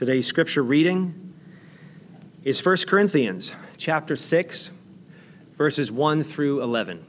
Today's 0.00 0.26
scripture 0.26 0.62
reading 0.62 1.34
is 2.42 2.64
1 2.64 2.74
Corinthians 2.86 3.52
chapter 3.76 4.16
6 4.16 4.70
verses 5.58 5.92
1 5.92 6.24
through 6.24 6.62
11. 6.62 7.04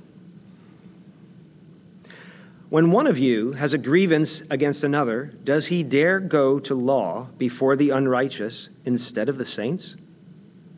When 2.68 2.92
one 2.92 3.08
of 3.08 3.18
you 3.18 3.54
has 3.54 3.74
a 3.74 3.78
grievance 3.78 4.42
against 4.50 4.84
another, 4.84 5.32
does 5.42 5.68
he 5.68 5.84
dare 5.84 6.20
go 6.20 6.60
to 6.60 6.76
law 6.76 7.30
before 7.38 7.78
the 7.78 7.92
unrighteous 7.92 8.68
instead 8.84 9.30
of 9.30 9.38
the 9.38 9.46
saints? 9.46 9.96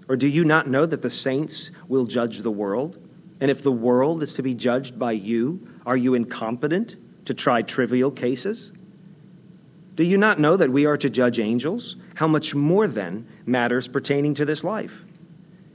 Or 0.08 0.16
do 0.16 0.28
you 0.28 0.46
not 0.46 0.68
know 0.68 0.86
that 0.86 1.02
the 1.02 1.10
saints 1.10 1.72
will 1.88 2.06
judge 2.06 2.42
the 2.42 2.52
world? 2.52 3.00
And 3.42 3.50
if 3.50 3.64
the 3.64 3.72
world 3.72 4.22
is 4.22 4.36
to 4.36 4.44
be 4.44 4.54
judged 4.54 5.00
by 5.00 5.14
you, 5.14 5.68
are 5.84 5.98
you 5.98 6.14
incompetent 6.14 6.96
to 7.26 7.34
try 7.34 7.64
trivial 7.64 8.12
cases? 8.12 8.72
Do 9.96 10.04
you 10.04 10.18
not 10.18 10.40
know 10.40 10.58
that 10.58 10.72
we 10.72 10.86
are 10.86 10.98
to 10.98 11.10
judge 11.10 11.40
angels? 11.40 11.96
How 12.16 12.28
much 12.28 12.56
more 12.56 12.88
then 12.88 13.28
matters 13.46 13.88
pertaining 13.88 14.34
to 14.36 14.46
this 14.46 14.64
life? 14.64 15.04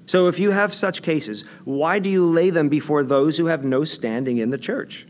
So 0.06 0.26
if 0.26 0.38
you 0.38 0.52
have 0.52 0.72
such 0.72 1.02
cases, 1.02 1.44
why 1.64 1.98
do 1.98 2.08
you 2.08 2.24
lay 2.24 2.50
them 2.50 2.68
before 2.68 3.04
those 3.04 3.36
who 3.36 3.46
have 3.46 3.62
no 3.62 3.84
standing 3.84 4.38
in 4.38 4.50
the 4.50 4.58
church? 4.58 5.06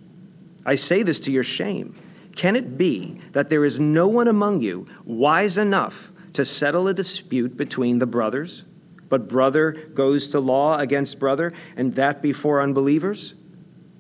I 0.67 0.75
say 0.75 1.03
this 1.03 1.21
to 1.21 1.31
your 1.31 1.45
shame. 1.45 1.95
Can 2.35 2.57
it 2.57 2.77
be 2.77 3.21
that 3.33 3.49
there 3.49 3.65
is 3.65 3.79
no 3.79 4.09
one 4.09 4.29
among 4.29 4.61
you 4.61 4.87
wise 5.05 5.57
enough 5.57 6.11
to 6.35 6.45
settle 6.45 6.89
a 6.89 6.95
dispute 6.95 7.57
between 7.57 8.01
the 8.01 8.07
brothers? 8.07 8.65
But 9.09 9.29
brother 9.29 9.73
goes 9.73 10.29
to 10.31 10.41
law 10.41 10.79
against 10.79 11.19
brother, 11.19 11.55
and 11.77 11.95
that 11.95 12.21
before 12.21 12.61
unbelievers? 12.61 13.35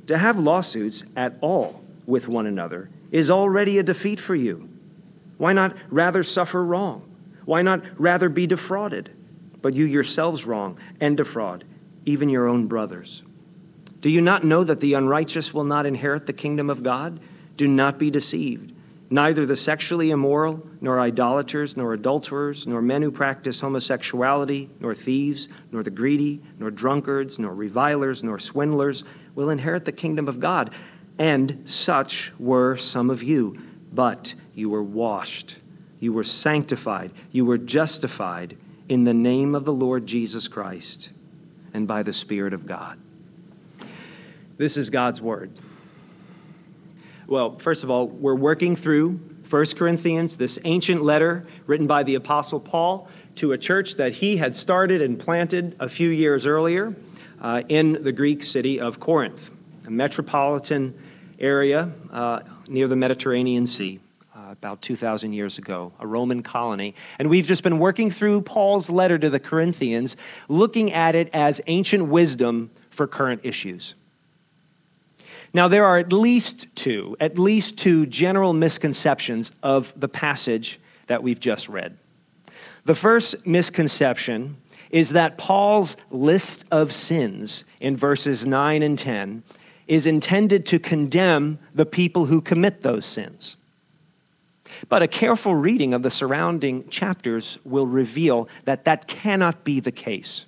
To 0.08 0.18
have 0.18 0.38
lawsuits 0.38 1.04
at 1.16 1.38
all 1.40 1.82
with 2.06 2.28
one 2.28 2.46
another 2.46 2.90
is 3.10 3.30
already 3.30 3.78
a 3.78 3.82
defeat 3.82 4.20
for 4.20 4.34
you. 4.34 4.68
Why 5.38 5.52
not 5.52 5.74
rather 5.88 6.22
suffer 6.22 6.62
wrong? 6.64 7.02
Why 7.44 7.62
not 7.62 7.82
rather 7.98 8.28
be 8.28 8.46
defrauded? 8.46 9.10
But 9.62 9.74
you 9.74 9.84
yourselves 9.84 10.44
wrong 10.44 10.78
and 11.00 11.16
defraud, 11.16 11.64
even 12.04 12.28
your 12.28 12.46
own 12.46 12.66
brothers. 12.66 13.22
Do 14.00 14.10
you 14.10 14.20
not 14.20 14.44
know 14.44 14.62
that 14.62 14.80
the 14.80 14.94
unrighteous 14.94 15.54
will 15.54 15.64
not 15.64 15.86
inherit 15.86 16.26
the 16.26 16.32
kingdom 16.32 16.70
of 16.70 16.82
God? 16.82 17.18
Do 17.56 17.66
not 17.66 17.98
be 17.98 18.10
deceived. 18.10 18.72
Neither 19.10 19.46
the 19.46 19.56
sexually 19.56 20.10
immoral, 20.10 20.68
nor 20.80 21.00
idolaters, 21.00 21.76
nor 21.76 21.94
adulterers, 21.94 22.66
nor 22.66 22.82
men 22.82 23.02
who 23.02 23.10
practice 23.10 23.60
homosexuality, 23.60 24.68
nor 24.80 24.94
thieves, 24.94 25.48
nor 25.72 25.82
the 25.82 25.90
greedy, 25.90 26.42
nor 26.58 26.70
drunkards, 26.70 27.38
nor 27.38 27.54
revilers, 27.54 28.22
nor 28.22 28.38
swindlers 28.38 29.04
will 29.34 29.48
inherit 29.48 29.86
the 29.86 29.92
kingdom 29.92 30.28
of 30.28 30.40
God. 30.40 30.72
And 31.18 31.66
such 31.66 32.32
were 32.38 32.76
some 32.76 33.08
of 33.08 33.22
you. 33.22 33.58
But 33.92 34.34
you 34.58 34.68
were 34.68 34.82
washed, 34.82 35.56
you 36.00 36.12
were 36.12 36.24
sanctified, 36.24 37.12
you 37.30 37.44
were 37.44 37.56
justified 37.56 38.56
in 38.88 39.04
the 39.04 39.14
name 39.14 39.54
of 39.54 39.64
the 39.64 39.72
Lord 39.72 40.04
Jesus 40.04 40.48
Christ 40.48 41.10
and 41.72 41.86
by 41.86 42.02
the 42.02 42.12
Spirit 42.12 42.52
of 42.52 42.66
God. 42.66 42.98
This 44.56 44.76
is 44.76 44.90
God's 44.90 45.22
Word. 45.22 45.52
Well, 47.28 47.56
first 47.56 47.84
of 47.84 47.90
all, 47.90 48.08
we're 48.08 48.34
working 48.34 48.74
through 48.74 49.20
1 49.48 49.66
Corinthians, 49.76 50.36
this 50.36 50.58
ancient 50.64 51.04
letter 51.04 51.44
written 51.68 51.86
by 51.86 52.02
the 52.02 52.16
Apostle 52.16 52.58
Paul 52.58 53.08
to 53.36 53.52
a 53.52 53.58
church 53.58 53.94
that 53.94 54.14
he 54.14 54.38
had 54.38 54.56
started 54.56 55.00
and 55.00 55.20
planted 55.20 55.76
a 55.78 55.88
few 55.88 56.08
years 56.08 56.48
earlier 56.48 56.96
uh, 57.40 57.62
in 57.68 58.02
the 58.02 58.10
Greek 58.10 58.42
city 58.42 58.80
of 58.80 58.98
Corinth, 58.98 59.52
a 59.86 59.90
metropolitan 59.90 60.98
area 61.38 61.92
uh, 62.10 62.40
near 62.66 62.88
the 62.88 62.96
Mediterranean 62.96 63.64
Sea 63.64 64.00
about 64.58 64.82
2,000 64.82 65.32
years 65.32 65.56
ago, 65.56 65.92
a 66.00 66.06
Roman 66.06 66.42
colony. 66.42 66.94
And 67.18 67.30
we've 67.30 67.46
just 67.46 67.62
been 67.62 67.78
working 67.78 68.10
through 68.10 68.42
Paul's 68.42 68.90
letter 68.90 69.16
to 69.16 69.30
the 69.30 69.38
Corinthians, 69.38 70.16
looking 70.48 70.92
at 70.92 71.14
it 71.14 71.30
as 71.32 71.60
ancient 71.68 72.06
wisdom 72.06 72.70
for 72.90 73.06
current 73.06 73.42
issues. 73.44 73.94
Now, 75.54 75.68
there 75.68 75.84
are 75.84 75.96
at 75.96 76.12
least 76.12 76.66
two, 76.74 77.16
at 77.20 77.38
least 77.38 77.78
two 77.78 78.04
general 78.04 78.52
misconceptions 78.52 79.52
of 79.62 79.92
the 79.96 80.08
passage 80.08 80.80
that 81.06 81.22
we've 81.22 81.40
just 81.40 81.68
read. 81.68 81.96
The 82.84 82.96
first 82.96 83.46
misconception 83.46 84.56
is 84.90 85.10
that 85.10 85.38
Paul's 85.38 85.96
list 86.10 86.64
of 86.72 86.92
sins 86.92 87.64
in 87.80 87.96
verses 87.96 88.46
9 88.46 88.82
and 88.82 88.98
10 88.98 89.44
is 89.86 90.06
intended 90.06 90.66
to 90.66 90.78
condemn 90.78 91.58
the 91.74 91.86
people 91.86 92.26
who 92.26 92.40
commit 92.40 92.82
those 92.82 93.06
sins. 93.06 93.56
But 94.88 95.02
a 95.02 95.08
careful 95.08 95.54
reading 95.54 95.94
of 95.94 96.02
the 96.02 96.10
surrounding 96.10 96.88
chapters 96.88 97.58
will 97.64 97.86
reveal 97.86 98.48
that 98.64 98.84
that 98.84 99.06
cannot 99.06 99.64
be 99.64 99.80
the 99.80 99.92
case. 99.92 100.46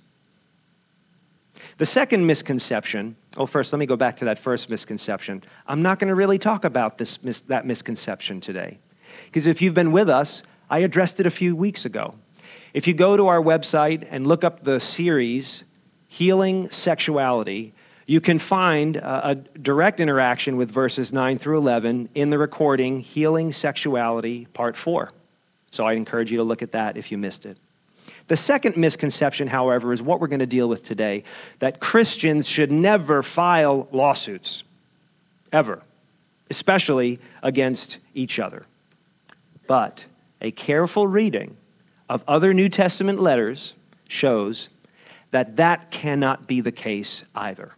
The 1.78 1.86
second 1.86 2.26
misconception, 2.26 3.16
oh, 3.36 3.46
first, 3.46 3.72
let 3.72 3.78
me 3.78 3.86
go 3.86 3.96
back 3.96 4.16
to 4.16 4.24
that 4.26 4.38
first 4.38 4.70
misconception. 4.70 5.42
I'm 5.66 5.82
not 5.82 5.98
going 5.98 6.08
to 6.08 6.14
really 6.14 6.38
talk 6.38 6.64
about 6.64 6.98
this, 6.98 7.18
that 7.48 7.66
misconception 7.66 8.40
today. 8.40 8.78
Because 9.26 9.46
if 9.46 9.60
you've 9.60 9.74
been 9.74 9.92
with 9.92 10.08
us, 10.08 10.42
I 10.68 10.78
addressed 10.80 11.20
it 11.20 11.26
a 11.26 11.30
few 11.30 11.56
weeks 11.56 11.84
ago. 11.84 12.14
If 12.72 12.86
you 12.86 12.94
go 12.94 13.16
to 13.16 13.26
our 13.26 13.40
website 13.40 14.06
and 14.10 14.26
look 14.26 14.44
up 14.44 14.62
the 14.62 14.78
series, 14.78 15.64
Healing 16.06 16.68
Sexuality, 16.70 17.74
you 18.10 18.20
can 18.20 18.40
find 18.40 18.96
a, 18.96 19.28
a 19.28 19.34
direct 19.36 20.00
interaction 20.00 20.56
with 20.56 20.68
verses 20.68 21.12
9 21.12 21.38
through 21.38 21.58
11 21.58 22.08
in 22.16 22.30
the 22.30 22.38
recording 22.38 22.98
Healing 22.98 23.52
Sexuality, 23.52 24.46
Part 24.46 24.76
4. 24.76 25.12
So 25.70 25.86
I'd 25.86 25.96
encourage 25.96 26.32
you 26.32 26.38
to 26.38 26.42
look 26.42 26.60
at 26.60 26.72
that 26.72 26.96
if 26.96 27.12
you 27.12 27.18
missed 27.18 27.46
it. 27.46 27.56
The 28.26 28.36
second 28.36 28.76
misconception, 28.76 29.46
however, 29.46 29.92
is 29.92 30.02
what 30.02 30.18
we're 30.18 30.26
going 30.26 30.40
to 30.40 30.46
deal 30.46 30.68
with 30.68 30.82
today 30.82 31.22
that 31.60 31.78
Christians 31.78 32.48
should 32.48 32.72
never 32.72 33.22
file 33.22 33.86
lawsuits, 33.92 34.64
ever, 35.52 35.80
especially 36.50 37.20
against 37.44 37.98
each 38.12 38.40
other. 38.40 38.64
But 39.68 40.06
a 40.40 40.50
careful 40.50 41.06
reading 41.06 41.56
of 42.08 42.24
other 42.26 42.52
New 42.52 42.70
Testament 42.70 43.20
letters 43.20 43.74
shows 44.08 44.68
that 45.30 45.54
that 45.54 45.92
cannot 45.92 46.48
be 46.48 46.60
the 46.60 46.72
case 46.72 47.22
either. 47.36 47.76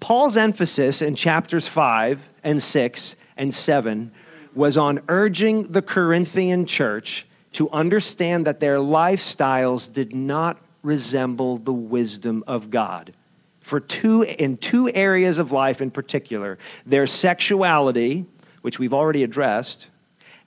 Paul's 0.00 0.36
emphasis 0.36 1.02
in 1.02 1.14
chapters 1.14 1.68
5 1.68 2.28
and 2.44 2.62
6 2.62 3.16
and 3.36 3.54
7 3.54 4.10
was 4.54 4.76
on 4.76 5.00
urging 5.08 5.64
the 5.64 5.82
Corinthian 5.82 6.66
church 6.66 7.26
to 7.52 7.70
understand 7.70 8.46
that 8.46 8.60
their 8.60 8.78
lifestyles 8.78 9.92
did 9.92 10.14
not 10.14 10.58
resemble 10.82 11.58
the 11.58 11.72
wisdom 11.72 12.44
of 12.46 12.70
God. 12.70 13.12
For 13.60 13.80
two, 13.80 14.22
in 14.22 14.56
two 14.56 14.90
areas 14.90 15.38
of 15.38 15.52
life 15.52 15.80
in 15.80 15.90
particular 15.90 16.58
their 16.86 17.06
sexuality, 17.06 18.24
which 18.62 18.78
we've 18.78 18.94
already 18.94 19.22
addressed, 19.22 19.88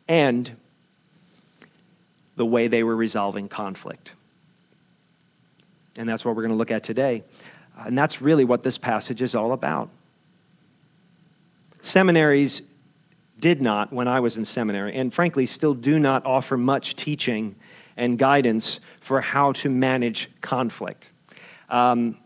and 0.07 0.51
the 2.35 2.45
way 2.45 2.67
they 2.67 2.83
were 2.83 2.95
resolving 2.95 3.47
conflict. 3.47 4.13
And 5.97 6.07
that's 6.07 6.23
what 6.23 6.35
we're 6.35 6.43
going 6.43 6.53
to 6.53 6.57
look 6.57 6.71
at 6.71 6.83
today. 6.83 7.23
And 7.85 7.97
that's 7.97 8.21
really 8.21 8.43
what 8.43 8.63
this 8.63 8.77
passage 8.77 9.21
is 9.21 9.35
all 9.35 9.53
about. 9.53 9.89
Seminaries 11.81 12.61
did 13.39 13.61
not, 13.61 13.91
when 13.91 14.07
I 14.07 14.19
was 14.19 14.37
in 14.37 14.45
seminary, 14.45 14.95
and 14.95 15.13
frankly 15.13 15.45
still 15.45 15.73
do 15.73 15.99
not 15.99 16.25
offer 16.25 16.57
much 16.57 16.95
teaching 16.95 17.55
and 17.97 18.17
guidance 18.17 18.79
for 18.99 19.19
how 19.19 19.51
to 19.53 19.69
manage 19.69 20.29
conflict. 20.41 21.09
Um, 21.69 22.17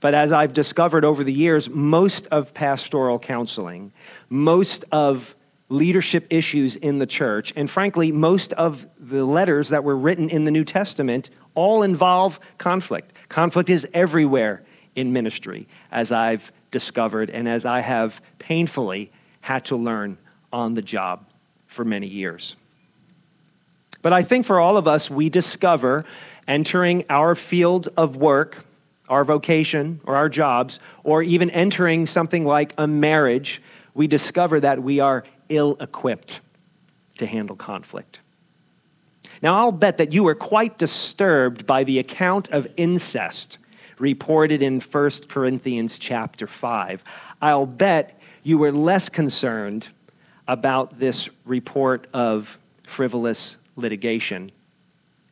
but 0.00 0.14
as 0.14 0.32
I've 0.32 0.52
discovered 0.52 1.04
over 1.04 1.24
the 1.24 1.32
years, 1.32 1.68
most 1.68 2.26
of 2.28 2.54
pastoral 2.54 3.18
counseling, 3.18 3.92
most 4.28 4.84
of 4.92 5.34
leadership 5.68 6.26
issues 6.30 6.76
in 6.76 6.98
the 6.98 7.06
church, 7.06 7.52
and 7.54 7.70
frankly, 7.70 8.10
most 8.10 8.52
of 8.54 8.86
the 8.98 9.24
letters 9.24 9.68
that 9.68 9.84
were 9.84 9.96
written 9.96 10.28
in 10.28 10.44
the 10.44 10.50
New 10.50 10.64
Testament 10.64 11.30
all 11.54 11.82
involve 11.82 12.40
conflict. 12.58 13.12
Conflict 13.28 13.70
is 13.70 13.86
everywhere 13.94 14.62
in 15.00 15.12
ministry, 15.12 15.66
as 15.90 16.12
I've 16.12 16.52
discovered 16.70 17.30
and 17.30 17.48
as 17.48 17.64
I 17.64 17.80
have 17.80 18.20
painfully 18.38 19.10
had 19.40 19.64
to 19.66 19.76
learn 19.76 20.18
on 20.52 20.74
the 20.74 20.82
job 20.82 21.24
for 21.66 21.84
many 21.84 22.06
years. 22.06 22.56
But 24.02 24.12
I 24.12 24.22
think 24.22 24.46
for 24.46 24.60
all 24.60 24.76
of 24.76 24.86
us, 24.86 25.10
we 25.10 25.28
discover 25.28 26.04
entering 26.46 27.04
our 27.10 27.34
field 27.34 27.88
of 27.96 28.16
work, 28.16 28.64
our 29.08 29.24
vocation, 29.24 30.00
or 30.04 30.16
our 30.16 30.28
jobs, 30.28 30.78
or 31.04 31.22
even 31.22 31.50
entering 31.50 32.06
something 32.06 32.44
like 32.44 32.72
a 32.78 32.86
marriage, 32.86 33.60
we 33.94 34.06
discover 34.06 34.60
that 34.60 34.82
we 34.82 35.00
are 35.00 35.24
ill 35.48 35.76
equipped 35.80 36.40
to 37.18 37.26
handle 37.26 37.56
conflict. 37.56 38.20
Now, 39.42 39.56
I'll 39.56 39.72
bet 39.72 39.98
that 39.98 40.12
you 40.12 40.24
were 40.24 40.34
quite 40.34 40.78
disturbed 40.78 41.66
by 41.66 41.84
the 41.84 41.98
account 41.98 42.50
of 42.50 42.66
incest 42.76 43.58
reported 44.00 44.62
in 44.62 44.80
1 44.80 45.10
Corinthians 45.28 45.98
chapter 45.98 46.46
5. 46.46 47.04
I'll 47.42 47.66
bet 47.66 48.18
you 48.42 48.58
were 48.58 48.72
less 48.72 49.08
concerned 49.08 49.88
about 50.48 50.98
this 50.98 51.28
report 51.44 52.06
of 52.12 52.58
frivolous 52.84 53.56
litigation 53.76 54.50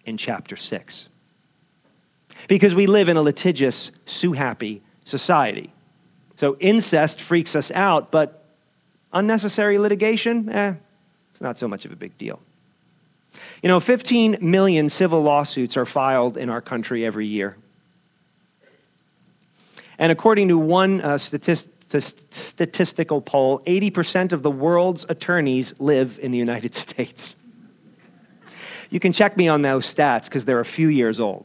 in 0.05 0.17
chapter 0.17 0.57
6. 0.57 1.09
Because 2.47 2.75
we 2.75 2.87
live 2.87 3.09
in 3.09 3.17
a 3.17 3.23
litigious, 3.23 3.91
sue 4.07 4.33
happy 4.33 4.83
society. 5.05 5.73
So 6.37 6.57
incest 6.61 7.21
freaks 7.21 7.57
us 7.57 7.73
out, 7.73 8.13
but 8.13 8.45
unnecessary 9.13 9.79
litigation, 9.79 10.49
eh, 10.51 10.75
it's 11.33 11.41
not 11.41 11.59
so 11.59 11.67
much 11.67 11.85
of 11.85 11.91
a 11.91 11.97
big 11.97 12.17
deal. 12.17 12.41
You 13.63 13.69
know, 13.69 13.81
15 13.81 14.39
million 14.41 14.89
civil 14.89 15.23
lawsuits 15.23 15.77
are 15.77 15.87
filed 15.87 16.37
in 16.37 16.49
our 16.49 16.61
country 16.61 17.05
every 17.05 17.27
year. 17.27 17.57
And 19.99 20.13
according 20.13 20.49
to 20.49 20.59
one 20.59 21.01
uh, 21.01 21.19
statist- 21.19 21.71
statistical 22.33 23.21
poll, 23.21 23.61
80% 23.61 24.33
of 24.33 24.43
the 24.43 24.51
world's 24.51 25.05
attorneys 25.09 25.79
live 25.81 26.19
in 26.23 26.31
the 26.31 26.39
United 26.39 26.75
States. 26.77 27.37
You 28.91 29.01
can 29.01 29.13
check 29.13 29.37
me 29.37 29.49
on 29.49 29.63
those 29.63 29.93
stats 29.93 30.25
because 30.25 30.45
they're 30.45 30.61
a 30.61 30.65
few 30.65 30.89
years 30.89 31.21
old. 31.21 31.45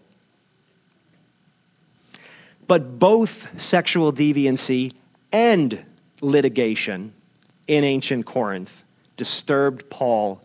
But 2.67 3.00
both 3.00 3.61
sexual 3.61 4.13
deviancy 4.13 4.94
and 5.31 5.83
litigation 6.21 7.13
in 7.67 7.83
ancient 7.83 8.25
Corinth 8.25 8.83
disturbed 9.17 9.89
Paul 9.89 10.41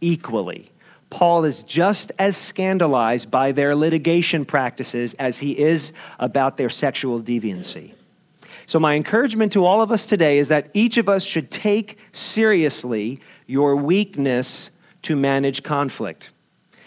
equally. 0.00 0.71
Paul 1.12 1.44
is 1.44 1.62
just 1.62 2.10
as 2.18 2.38
scandalized 2.38 3.30
by 3.30 3.52
their 3.52 3.76
litigation 3.76 4.46
practices 4.46 5.12
as 5.18 5.40
he 5.40 5.58
is 5.58 5.92
about 6.18 6.56
their 6.56 6.70
sexual 6.70 7.20
deviancy. 7.20 7.92
So, 8.64 8.80
my 8.80 8.94
encouragement 8.94 9.52
to 9.52 9.66
all 9.66 9.82
of 9.82 9.92
us 9.92 10.06
today 10.06 10.38
is 10.38 10.48
that 10.48 10.70
each 10.72 10.96
of 10.96 11.10
us 11.10 11.22
should 11.22 11.50
take 11.50 11.98
seriously 12.12 13.20
your 13.46 13.76
weakness 13.76 14.70
to 15.02 15.14
manage 15.14 15.62
conflict. 15.62 16.30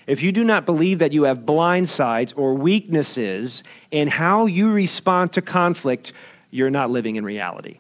If 0.08 0.24
you 0.24 0.32
do 0.32 0.44
not 0.44 0.66
believe 0.66 0.98
that 0.98 1.14
you 1.14 1.24
have 1.24 1.46
blind 1.46 1.88
sides 1.88 2.34
or 2.34 2.56
weaknesses 2.56 3.62
in 3.92 4.08
how 4.08 4.48
you 4.48 4.72
respond 4.72 5.34
to 5.34 5.42
conflict, 5.44 6.14
you're 6.50 6.72
not 6.72 6.90
living 6.90 7.16
in 7.16 7.24
reality. 7.24 7.78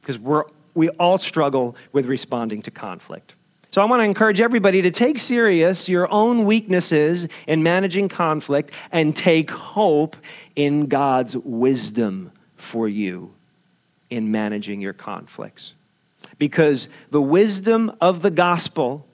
Because 0.00 0.18
we 0.74 0.88
all 0.98 1.18
struggle 1.18 1.76
with 1.92 2.06
responding 2.06 2.62
to 2.62 2.72
conflict. 2.72 3.36
So 3.70 3.82
I 3.82 3.84
want 3.84 4.00
to 4.00 4.04
encourage 4.04 4.40
everybody 4.40 4.80
to 4.82 4.90
take 4.90 5.18
serious 5.18 5.88
your 5.88 6.10
own 6.10 6.44
weaknesses 6.46 7.28
in 7.46 7.62
managing 7.62 8.08
conflict 8.08 8.72
and 8.90 9.14
take 9.14 9.50
hope 9.50 10.16
in 10.54 10.86
God's 10.86 11.36
wisdom 11.36 12.32
for 12.56 12.88
you 12.88 13.34
in 14.08 14.30
managing 14.30 14.80
your 14.80 14.92
conflicts. 14.92 15.74
Because 16.38 16.88
the 17.10 17.20
wisdom 17.20 17.94
of 18.00 18.22
the 18.22 18.30
gospel 18.30 19.06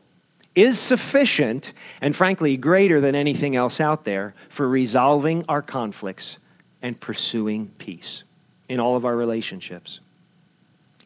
is 0.54 0.78
sufficient 0.78 1.72
and, 2.00 2.14
frankly, 2.14 2.56
greater 2.56 3.00
than 3.00 3.14
anything 3.14 3.56
else 3.56 3.80
out 3.80 4.04
there 4.04 4.34
for 4.48 4.68
resolving 4.68 5.44
our 5.48 5.62
conflicts 5.62 6.38
and 6.82 7.00
pursuing 7.00 7.70
peace 7.78 8.22
in 8.68 8.78
all 8.78 8.96
of 8.96 9.04
our 9.04 9.16
relationships. 9.16 10.00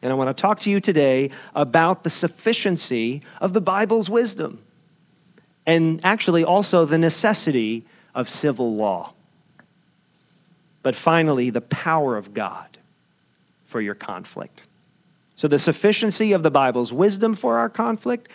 And 0.01 0.11
I 0.11 0.15
want 0.15 0.35
to 0.35 0.39
talk 0.39 0.59
to 0.61 0.69
you 0.69 0.79
today 0.79 1.31
about 1.55 2.03
the 2.03 2.09
sufficiency 2.09 3.21
of 3.41 3.53
the 3.53 3.61
Bible's 3.61 4.09
wisdom 4.09 4.59
and 5.65 5.99
actually 6.03 6.43
also 6.43 6.85
the 6.85 6.97
necessity 6.97 7.85
of 8.15 8.29
civil 8.29 8.75
law. 8.75 9.13
But 10.83 10.95
finally, 10.95 11.49
the 11.49 11.61
power 11.61 12.15
of 12.15 12.33
God 12.33 12.77
for 13.65 13.81
your 13.81 13.95
conflict. 13.95 14.63
So, 15.35 15.47
the 15.47 15.59
sufficiency 15.59 16.31
of 16.31 16.41
the 16.41 16.49
Bible's 16.49 16.93
wisdom 16.93 17.35
for 17.35 17.57
our 17.57 17.69
conflict, 17.69 18.29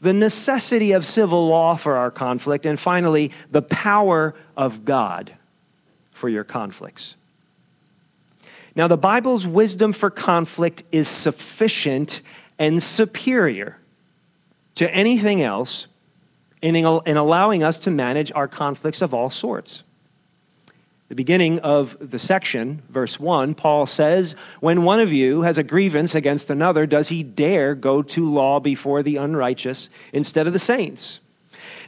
the 0.00 0.12
necessity 0.12 0.92
of 0.92 1.06
civil 1.06 1.48
law 1.48 1.76
for 1.76 1.96
our 1.96 2.10
conflict, 2.10 2.66
and 2.66 2.78
finally, 2.78 3.30
the 3.50 3.62
power 3.62 4.34
of 4.56 4.84
God 4.84 5.32
for 6.10 6.28
your 6.28 6.44
conflicts. 6.44 7.14
Now, 8.74 8.88
the 8.88 8.96
Bible's 8.96 9.46
wisdom 9.46 9.92
for 9.92 10.10
conflict 10.10 10.82
is 10.92 11.08
sufficient 11.08 12.22
and 12.58 12.82
superior 12.82 13.78
to 14.76 14.92
anything 14.94 15.42
else 15.42 15.86
in, 16.62 16.76
in 16.76 17.16
allowing 17.16 17.62
us 17.62 17.78
to 17.80 17.90
manage 17.90 18.32
our 18.32 18.48
conflicts 18.48 19.02
of 19.02 19.12
all 19.12 19.28
sorts. 19.28 19.82
The 21.08 21.16
beginning 21.16 21.58
of 21.58 21.98
the 22.00 22.18
section, 22.18 22.82
verse 22.88 23.20
1, 23.20 23.54
Paul 23.54 23.84
says, 23.84 24.34
When 24.60 24.82
one 24.82 24.98
of 24.98 25.12
you 25.12 25.42
has 25.42 25.58
a 25.58 25.62
grievance 25.62 26.14
against 26.14 26.48
another, 26.48 26.86
does 26.86 27.10
he 27.10 27.22
dare 27.22 27.74
go 27.74 28.00
to 28.00 28.32
law 28.32 28.60
before 28.60 29.02
the 29.02 29.16
unrighteous 29.16 29.90
instead 30.14 30.46
of 30.46 30.54
the 30.54 30.58
saints? 30.58 31.20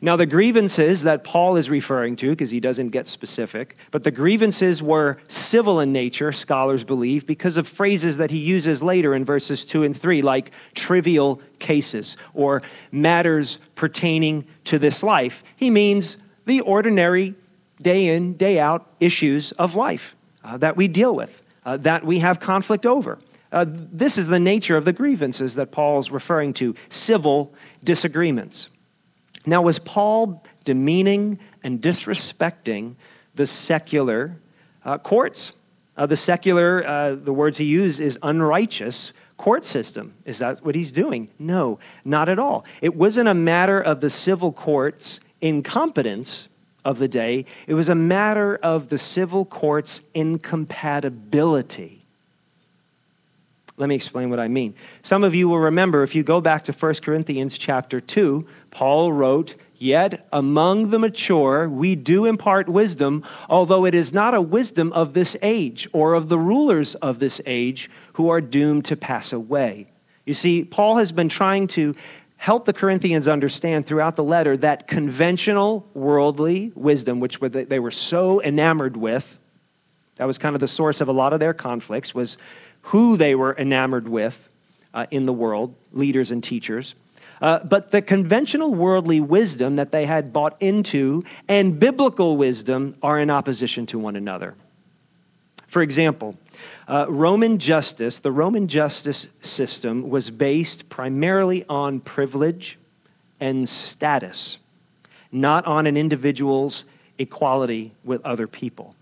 Now, 0.05 0.17
the 0.17 0.27
grievances 0.27 1.05
that 1.05 1.25
Paul 1.25 1.57
is 1.57 1.71
referring 1.71 2.17
to, 2.17 2.29
because 2.29 2.51
he 2.51 2.61
doesn't 2.61 2.91
get 2.91 3.09
specific, 3.09 3.75
but 3.91 4.05
the 4.05 4.11
grievances 4.11 4.83
were 4.83 5.17
civil 5.29 5.81
in 5.81 5.95
nature, 5.95 6.31
scholars 6.31 6.85
believe, 6.85 7.27
because 7.27 7.57
of 7.57 7.67
phrases 7.67 8.19
that 8.19 8.31
he 8.31 8.37
uses 8.37 8.83
later 8.83 9.15
in 9.15 9.25
verses 9.25 9.65
2 9.65 9.83
and 9.83 9.97
3, 9.97 10.21
like 10.21 10.51
trivial 10.75 11.41
cases 11.59 12.19
or 12.35 12.61
matters 12.93 13.59
pertaining 13.77 14.45
to 14.65 14.79
this 14.79 15.03
life. 15.03 15.43
He 15.57 15.71
means 15.71 16.19
the 16.45 16.61
ordinary, 16.61 17.35
day 17.81 18.09
in, 18.09 18.35
day 18.35 18.59
out 18.59 18.87
issues 19.01 19.53
of 19.53 19.75
life 19.75 20.15
uh, 20.45 20.59
that 20.59 20.77
we 20.77 20.87
deal 20.87 21.15
with, 21.15 21.41
uh, 21.65 21.79
that 21.79 22.05
we 22.05 22.19
have 22.19 22.41
conflict 22.41 22.85
over. 22.85 23.19
Uh, 23.51 23.65
this 23.67 24.19
is 24.19 24.27
the 24.27 24.39
nature 24.39 24.77
of 24.77 24.85
the 24.85 24.93
grievances 24.93 25.55
that 25.55 25.73
Paul's 25.73 26.11
referring 26.11 26.53
to 26.53 26.75
civil 26.91 27.55
disagreements. 27.83 28.69
Now, 29.47 29.63
was 29.63 29.79
Paul 29.79 30.43
demeaning 30.65 31.39
and 31.63 31.81
disrespecting 31.81 32.95
the 33.35 33.47
secular 33.47 34.39
uh, 34.85 34.99
courts? 34.99 35.53
Uh, 35.97 36.07
the 36.07 36.17
secular, 36.17 36.87
uh, 36.87 37.15
the 37.15 37.33
words 37.33 37.59
he 37.59 37.67
used 37.67 38.01
is 38.01 38.19
unrighteous 38.23 39.13
court 39.37 39.65
system. 39.65 40.15
Is 40.25 40.39
that 40.39 40.65
what 40.65 40.75
he's 40.75 40.93
doing? 40.93 41.31
No, 41.39 41.79
not 42.05 42.29
at 42.29 42.39
all. 42.39 42.65
It 42.81 42.97
wasn't 42.97 43.29
a 43.29 43.35
matter 43.35 43.81
of 43.81 44.01
the 44.01 44.11
civil 44.11 44.53
court's 44.53 45.21
incompetence 45.41 46.49
of 46.85 46.99
the 46.99 47.09
day, 47.09 47.47
it 47.67 47.75
was 47.75 47.89
a 47.89 47.95
matter 47.95 48.57
of 48.57 48.89
the 48.89 48.99
civil 48.99 49.47
court's 49.47 50.03
incompatibility 50.13 52.04
let 53.77 53.89
me 53.89 53.95
explain 53.97 54.31
what 54.31 54.39
I 54.39 54.47
mean. 54.47 54.75
Some 55.03 55.25
of 55.25 55.35
you 55.35 55.49
will 55.49 55.59
remember 55.59 56.03
if 56.03 56.15
you 56.15 56.23
go 56.23 56.41
back 56.41 56.65
to 56.65 56.73
1 56.73 56.95
Corinthians 57.03 57.59
chapter 57.59 58.01
2, 58.01 58.47
Paul 58.71 59.13
wrote, 59.13 59.57
Yet 59.77 60.27
among 60.33 60.91
the 60.91 60.99
mature 60.99 61.69
we 61.69 61.97
do 61.97 62.25
impart 62.25 62.69
wisdom, 62.69 63.25
although 63.49 63.85
it 63.85 63.95
is 63.95 64.15
not 64.15 64.33
a 64.33 64.41
wisdom 64.41 64.93
of 64.93 65.13
this 65.13 65.37
age 65.43 65.89
or 65.93 66.15
of 66.15 66.29
the 66.29 66.39
rulers 66.39 66.95
of 66.97 67.19
this 67.19 67.41
age 67.45 67.91
who 68.13 68.29
are 68.29 68.41
doomed 68.41 68.85
to 68.87 68.97
pass 68.97 69.33
away. 69.33 69.89
You 70.25 70.35
see, 70.35 70.65
Paul 70.65 70.97
has 70.97 71.11
been 71.11 71.29
trying 71.29 71.67
to 71.69 71.95
help 72.37 72.67
the 72.67 72.73
Corinthians 72.73 73.27
understand 73.27 73.87
throughout 73.87 74.17
the 74.17 74.25
letter 74.25 74.57
that 74.59 74.87
conventional 74.87 75.89
worldly 75.95 76.71
wisdom, 76.75 77.19
which 77.19 77.41
they 77.41 77.79
were 77.81 77.91
so 77.91 78.41
enamored 78.43 78.97
with, 78.97 79.39
that 80.17 80.27
was 80.27 80.39
kind 80.39 80.55
of 80.55 80.61
the 80.61 80.69
source 80.69 81.01
of 81.01 81.09
a 81.09 81.13
lot 81.13 81.33
of 81.33 81.41
their 81.41 81.55
conflicts, 81.55 82.15
was 82.15 82.39
who 82.85 83.17
they 83.17 83.35
were 83.35 83.55
enamored 83.57 84.09
with 84.09 84.49
uh, 84.93 85.07
in 85.11 85.27
the 85.27 85.33
world, 85.33 85.75
leaders 85.93 86.31
and 86.31 86.43
teachers. 86.43 86.95
Uh, 87.41 87.59
but 87.65 87.91
the 87.91 88.01
conventional 88.01 88.75
worldly 88.75 89.21
wisdom 89.21 89.77
that 89.77 89.91
they 89.91 90.07
had 90.07 90.33
bought 90.33 90.57
into 90.61 91.25
and 91.49 91.79
biblical 91.79 92.37
wisdom 92.37 92.97
are 93.03 93.19
in 93.19 93.31
opposition 93.31 93.87
to 93.87 93.99
one 93.99 94.17
another. 94.17 94.55
For 95.67 95.83
example, 95.83 96.37
uh, 96.87 97.07
Roman 97.09 97.59
justice, 97.59 98.21
the 98.21 98.31
Roman 98.31 98.69
justice 98.69 99.27
system 99.41 100.09
was 100.09 100.31
based 100.31 100.89
primarily 100.89 101.65
on 101.69 102.01
privilege 102.01 102.79
and 103.41 103.69
status, 103.69 104.59
not 105.33 105.67
on 105.67 105.87
an 105.87 105.97
individual's 105.97 106.85
equality 107.19 107.93
with 108.05 108.25
other 108.25 108.47
people. 108.47 108.95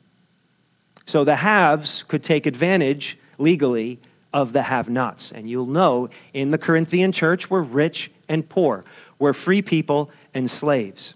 So 1.05 1.25
the 1.25 1.37
haves 1.37 2.05
could 2.05 2.23
take 2.23 2.47
advantage 2.47 3.19
legally 3.39 3.99
of 4.33 4.53
the 4.53 4.63
have 4.63 4.89
nots. 4.89 5.33
And 5.33 5.49
you'll 5.49 5.67
know 5.67 6.09
in 6.33 6.51
the 6.51 6.59
Corinthian 6.59 7.13
church, 7.13 7.51
we're 7.51 7.63
rich 7.63 8.11
and 8.29 8.49
poor, 8.49 8.85
we're 9.19 9.33
free 9.33 9.63
people 9.63 10.11
and 10.35 10.51
slaves. 10.51 11.15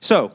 So, 0.00 0.32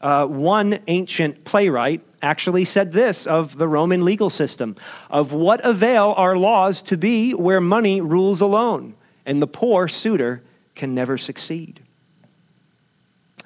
uh, 0.00 0.26
one 0.26 0.78
ancient 0.86 1.44
playwright 1.44 2.02
actually 2.22 2.64
said 2.64 2.92
this 2.92 3.26
of 3.26 3.56
the 3.56 3.68
Roman 3.68 4.04
legal 4.04 4.30
system 4.30 4.76
Of 5.10 5.32
what 5.32 5.64
avail 5.64 6.14
are 6.16 6.36
laws 6.36 6.82
to 6.84 6.96
be 6.96 7.32
where 7.32 7.60
money 7.60 8.00
rules 8.00 8.40
alone, 8.40 8.94
and 9.26 9.40
the 9.40 9.46
poor 9.46 9.88
suitor 9.88 10.42
can 10.74 10.94
never 10.94 11.18
succeed? 11.18 11.80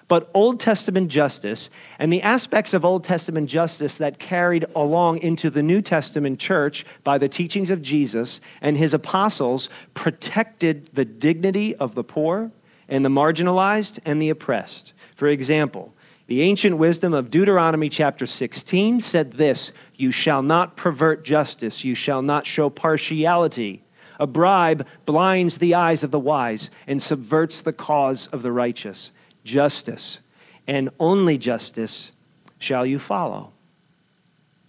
But 0.09 0.31
Old 0.35 0.61
Testament 0.61 1.09
justice 1.09 1.71
and 1.99 2.13
the 2.13 2.23
aspects 2.23 2.75
of 2.75 2.85
Old 2.85 3.05
Testament 3.05 3.49
justice 3.49 3.97
that 3.97 4.19
carried 4.19 4.67
along 4.75 5.19
into 5.19 5.51
the 5.51 5.63
New 5.63 5.81
Testament 5.81 6.39
church 6.39 6.85
by 7.03 7.19
the 7.19 7.29
teachings 7.29 7.71
of 7.71 7.83
Jesus 7.83 8.41
and 8.61 8.77
his 8.77 8.95
apostles 8.95 9.69
protected 9.95 10.91
the 10.95 11.05
dignity 11.05 11.75
of 11.77 11.95
the 11.95 12.05
poor 12.05 12.51
and 12.89 13.05
the 13.05 13.09
marginalized 13.09 13.99
and 14.05 14.21
the 14.21 14.31
oppressed. 14.31 14.93
For 15.15 15.29
example, 15.29 15.95
the 16.27 16.43
ancient 16.43 16.79
wisdom 16.79 17.13
of 17.13 17.31
Deuteronomy 17.31 17.89
chapter 17.89 18.27
16 18.27 19.01
said 19.01 19.33
this 19.33 19.73
You 19.95 20.11
shall 20.11 20.43
not 20.43 20.77
pervert 20.77 21.25
justice, 21.25 21.85
you 21.85 21.95
shall 21.95 22.23
not 22.23 22.47
show 22.47 22.71
partiality. 22.71 23.83
A 24.19 24.27
bribe 24.27 24.87
blinds 25.07 25.59
the 25.59 25.75
eyes 25.75 26.05
of 26.05 26.13
the 26.13 26.21
wise 26.21 26.71
and 26.87 27.03
subverts 27.03 27.61
the 27.61 27.73
cause 27.73 28.29
of 28.29 28.43
the 28.43 28.53
righteous. 28.53 29.11
Justice, 29.45 30.21
and 30.67 30.91
only 30.99 31.39
justice, 31.39 32.11
shall 32.59 32.87
you 32.87 32.99
follow. 32.99 33.53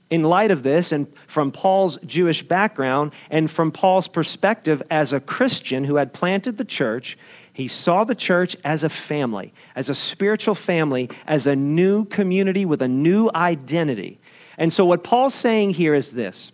In 0.10 0.22
light 0.24 0.52
of 0.52 0.64
this, 0.64 0.92
and 0.92 1.08
from 1.28 1.52
Paul's 1.52 1.98
Jewish 2.06 2.44
background, 2.44 3.14
and 3.30 3.50
from 3.50 3.72
Paul's 3.72 4.08
perspective 4.08 4.84
as 4.92 5.14
a 5.14 5.20
Christian 5.20 5.86
who 5.86 5.96
had 5.96 6.14
planted 6.14 6.58
the 6.58 6.66
church, 6.66 7.18
he 7.52 7.68
saw 7.68 8.04
the 8.04 8.16
church 8.16 8.56
as 8.64 8.84
a 8.84 8.90
family, 8.90 9.54
as 9.76 9.90
a 9.90 9.96
spiritual 9.96 10.56
family, 10.56 11.10
as 11.26 11.48
a 11.48 11.56
new 11.56 12.06
community 12.06 12.66
with 12.66 12.82
a 12.82 12.88
new 12.88 13.32
identity. 13.34 14.20
And 14.58 14.72
so, 14.72 14.86
what 14.86 15.04
Paul's 15.04 15.34
saying 15.34 15.72
here 15.72 15.96
is 15.96 16.12
this 16.12 16.52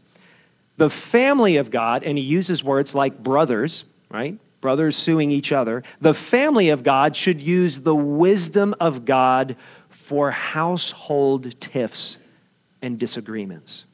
the 0.78 0.90
family 0.90 1.58
of 1.58 1.70
God, 1.70 2.04
and 2.04 2.18
he 2.18 2.24
uses 2.24 2.64
words 2.64 2.96
like 2.96 3.22
brothers, 3.22 3.86
right? 4.10 4.40
Brothers 4.62 4.96
suing 4.96 5.32
each 5.32 5.52
other. 5.52 5.84
The 6.00 6.14
family 6.14 6.70
of 6.70 6.84
God 6.84 7.16
should 7.16 7.42
use 7.42 7.82
the 7.82 7.96
wisdom 7.96 8.76
of 8.80 9.06
God 9.06 9.56
for 9.90 10.32
household 10.32 11.60
tiffs 11.60 12.20
and 12.82 12.98
disagreements. 12.98 13.86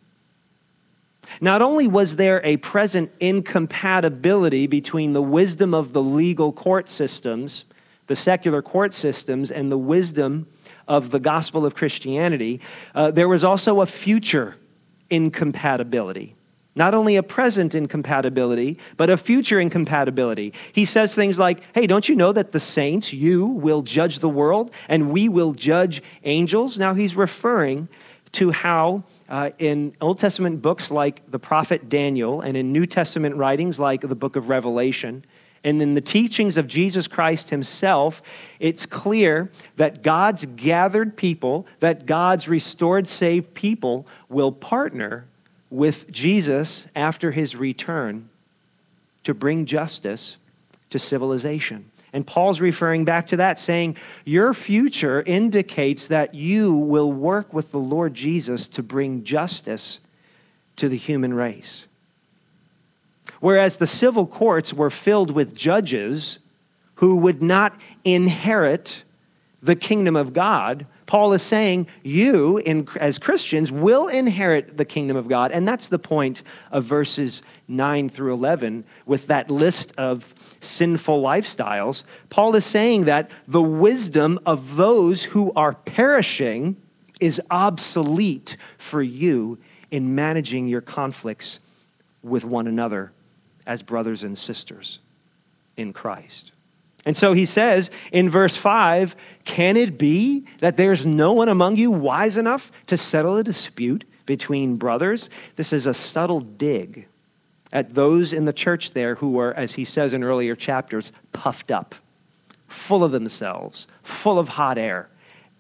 Not 1.42 1.62
only 1.62 1.88
was 1.88 2.16
there 2.16 2.42
a 2.44 2.58
present 2.58 3.12
incompatibility 3.20 4.68
between 4.68 5.14
the 5.14 5.22
wisdom 5.22 5.74
of 5.74 5.94
the 5.94 6.02
legal 6.02 6.52
court 6.54 6.88
systems, 6.88 7.66
the 8.08 8.16
secular 8.16 8.62
court 8.62 8.94
systems, 8.94 9.52
and 9.52 9.72
the 9.72 9.78
wisdom 9.78 10.48
of 10.88 11.12
the 11.12 11.20
gospel 11.20 11.66
of 11.66 11.76
Christianity, 11.76 12.62
uh, 12.96 13.12
there 13.12 13.28
was 13.28 13.44
also 13.44 13.82
a 13.82 13.86
future 13.86 14.56
incompatibility. 15.10 16.37
Not 16.78 16.94
only 16.94 17.16
a 17.16 17.24
present 17.24 17.74
incompatibility, 17.74 18.78
but 18.98 19.10
a 19.10 19.18
future 19.18 19.60
incompatibility. 19.60 20.54
He 20.72 20.86
says 20.86 21.16
things 21.16 21.40
like, 21.40 21.60
Hey, 21.74 21.88
don't 21.88 22.08
you 22.08 22.16
know 22.16 22.32
that 22.32 22.52
the 22.52 22.60
saints, 22.60 23.12
you, 23.12 23.46
will 23.46 23.82
judge 23.82 24.20
the 24.20 24.30
world 24.30 24.72
and 24.88 25.10
we 25.10 25.28
will 25.28 25.54
judge 25.54 26.04
angels? 26.24 26.78
Now 26.78 26.94
he's 26.94 27.16
referring 27.16 27.90
to 28.34 28.52
how 28.52 29.04
uh, 29.28 29.50
in 29.58 29.96
Old 30.00 30.20
Testament 30.20 30.62
books 30.62 30.92
like 30.92 31.30
the 31.32 31.40
prophet 31.40 31.90
Daniel 31.90 32.42
and 32.42 32.56
in 32.56 32.72
New 32.72 32.86
Testament 32.86 33.36
writings 33.36 33.80
like 33.80 34.02
the 34.02 34.16
book 34.16 34.36
of 34.36 34.48
Revelation, 34.48 35.26
and 35.64 35.82
in 35.82 35.96
the 35.96 36.02
teachings 36.02 36.58
of 36.58 36.68
Jesus 36.68 37.08
Christ 37.08 37.50
himself, 37.50 38.22
it's 38.60 38.86
clear 38.86 39.52
that 39.76 40.04
God's 40.04 40.46
gathered 40.46 41.18
people, 41.18 41.68
that 41.80 42.06
God's 42.06 42.48
restored, 42.48 43.08
saved 43.08 43.54
people 43.54 44.08
will 44.30 44.52
partner 44.52 45.28
with 45.70 46.12
Jesus 46.12 46.88
after 46.96 47.32
his 47.32 47.56
return 47.56 48.30
to 49.24 49.34
bring 49.34 49.66
justice 49.66 50.38
to 50.90 51.00
civilization. 51.00 51.92
And 52.14 52.26
Paul's 52.26 52.62
referring 52.62 53.06
back 53.06 53.28
to 53.28 53.38
that, 53.38 53.60
saying, 53.60 53.98
Your 54.24 54.54
future 54.54 55.22
indicates 55.22 56.08
that 56.08 56.34
you 56.34 56.76
will 56.76 57.12
work 57.12 57.54
with 57.54 57.72
the 57.72 57.80
Lord 57.80 58.14
Jesus 58.14 58.68
to 58.70 58.82
bring 58.82 59.24
justice 59.24 60.00
to 60.78 60.88
the 60.88 60.98
human 60.98 61.34
race. 61.34 61.88
Whereas 63.40 63.78
the 63.78 63.88
civil 63.88 64.26
courts 64.26 64.74
were 64.74 64.90
filled 64.90 65.32
with 65.32 65.56
judges 65.56 66.40
who 66.96 67.18
would 67.18 67.42
not 67.42 67.78
inherit 68.04 69.04
the 69.62 69.76
kingdom 69.76 70.16
of 70.16 70.34
God, 70.34 70.86
Paul 71.08 71.34
is 71.34 71.42
saying 71.42 71.88
you, 72.04 72.58
in, 72.58 72.88
as 73.00 73.18
Christians, 73.18 73.72
will 73.72 74.08
inherit 74.08 74.78
the 74.78 74.86
kingdom 74.86 75.18
of 75.18 75.28
God. 75.28 75.52
And 75.52 75.68
that's 75.68 75.88
the 75.88 75.98
point 75.98 76.44
of 76.70 76.84
verses 76.84 77.42
9 77.68 78.10
through 78.10 78.34
11 78.34 78.84
with 79.06 79.28
that 79.28 79.50
list 79.50 79.94
of 79.98 80.36
sinful 80.60 81.22
lifestyles, 81.22 82.04
Paul 82.30 82.56
is 82.56 82.66
saying 82.66 83.06
that 83.06 83.32
the 83.48 83.62
wisdom 83.62 84.40
of 84.46 84.76
those 84.76 85.24
who 85.24 85.52
are 85.54 85.74
perishing 85.74 86.76
is 87.20 87.42
obsolete 87.50 88.58
for 88.78 89.02
you 89.02 89.58
in 89.90 90.14
managing 90.14 90.68
your 90.68 90.82
conflicts 90.82 91.60
with 92.22 92.44
one 92.44 92.68
another 92.68 93.12
as 93.66 93.82
brothers 93.82 94.24
and 94.24 94.38
sisters 94.38 95.00
in 95.78 95.94
Christ. 95.94 96.52
And 97.06 97.16
so 97.16 97.34
he 97.34 97.46
says 97.46 97.90
in 98.12 98.30
verse 98.30 98.58
5 98.58 99.16
Can 99.46 99.78
it 99.78 99.98
be 99.98 100.46
that 100.60 100.78
there's 100.78 101.06
no 101.06 101.34
one 101.34 101.50
among 101.50 101.78
you 101.78 101.92
wise 101.92 102.38
enough 102.38 102.72
to 102.88 102.98
settle 102.98 103.38
a 103.38 103.44
dispute 103.44 104.06
between 104.26 104.76
brothers? 104.76 105.30
This 105.56 105.72
is 105.72 105.88
a 105.88 105.94
subtle 105.94 106.42
dig 106.42 107.08
at 107.72 107.94
those 107.94 108.34
in 108.34 108.46
the 108.46 108.54
church 108.54 108.92
there 108.92 109.16
who 109.16 109.32
were, 109.32 109.54
as 109.54 109.74
he 109.74 109.86
says 109.86 110.14
in 110.14 110.24
earlier 110.24 110.56
chapters, 110.56 111.12
puffed 111.34 111.72
up, 111.72 111.96
full 112.68 113.04
of 113.04 113.12
themselves, 113.12 113.88
full 114.04 114.40
of 114.40 114.50
hot 114.50 114.78
air, 114.78 115.10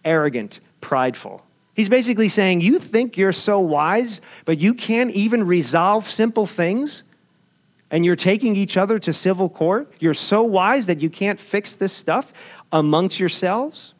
arrogant, 0.05 0.59
prideful. 0.81 1.43
He's 1.73 1.89
basically 1.89 2.29
saying, 2.29 2.61
You 2.61 2.79
think 2.79 3.17
you're 3.17 3.31
so 3.31 3.59
wise, 3.59 4.19
but 4.45 4.59
you 4.59 4.73
can't 4.73 5.11
even 5.11 5.45
resolve 5.45 6.09
simple 6.09 6.47
things? 6.47 7.03
And 7.89 8.05
you're 8.05 8.15
taking 8.15 8.55
each 8.55 8.75
other 8.75 8.99
to 8.99 9.13
civil 9.13 9.49
court? 9.49 9.91
You're 9.99 10.13
so 10.13 10.43
wise 10.43 10.87
that 10.87 11.01
you 11.01 11.09
can't 11.09 11.39
fix 11.39 11.73
this 11.73 11.93
stuff 11.93 12.33
amongst 12.71 13.19
yourselves? 13.19 13.93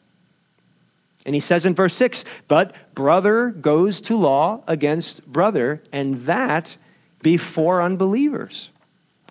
And 1.24 1.34
he 1.34 1.40
says 1.40 1.66
in 1.66 1.74
verse 1.74 1.94
6 1.94 2.24
But 2.48 2.74
brother 2.94 3.50
goes 3.50 4.00
to 4.02 4.16
law 4.16 4.62
against 4.66 5.26
brother, 5.26 5.82
and 5.92 6.22
that 6.22 6.76
before 7.22 7.82
unbelievers. 7.82 8.70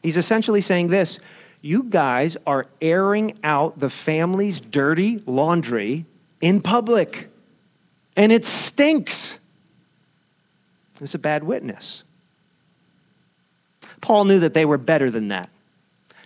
He's 0.04 0.18
essentially 0.18 0.62
saying 0.62 0.88
this 0.88 1.20
you 1.62 1.84
guys 1.84 2.38
are 2.46 2.68
airing 2.82 3.38
out 3.44 3.80
the 3.80 3.90
family's 3.90 4.60
dirty 4.60 5.24
laundry 5.26 6.06
in 6.40 6.62
public, 6.62 7.30
and 8.16 8.32
it 8.32 8.46
stinks. 8.46 9.40
It's 11.02 11.16
a 11.16 11.20
bad 11.20 11.44
witness. 11.44 12.04
Paul 14.02 14.26
knew 14.26 14.40
that 14.40 14.54
they 14.54 14.66
were 14.66 14.78
better 14.78 15.10
than 15.12 15.30
that. 15.30 15.50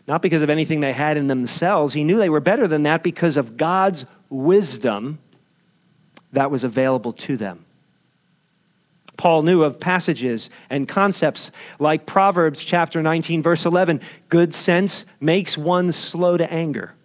Not 0.08 0.22
because 0.22 0.42
of 0.42 0.50
anything 0.50 0.80
they 0.80 0.94
had 0.94 1.18
in 1.18 1.28
themselves. 1.28 1.94
He 1.94 2.04
knew 2.04 2.18
they 2.18 2.30
were 2.30 2.40
better 2.40 2.68
than 2.68 2.84
that 2.84 3.04
because 3.04 3.38
of 3.38 3.58
God's 3.58 4.06
wisdom 4.30 5.20
that 6.34 6.52
was 6.52 6.64
available 6.64 7.14
to 7.14 7.38
them. 7.38 7.66
Paul 9.18 9.44
knew 9.44 9.62
of 9.62 9.80
passages 9.80 10.50
and 10.70 10.88
concepts 10.88 11.52
like 11.78 12.08
Proverbs 12.08 12.64
chapter 12.64 13.04
19, 13.04 13.44
verse 13.44 13.66
11 13.66 14.02
good 14.30 14.54
sense 14.54 15.06
makes 15.20 15.56
one 15.58 15.92
slow 15.92 16.38
to 16.38 16.52
anger, 16.52 16.96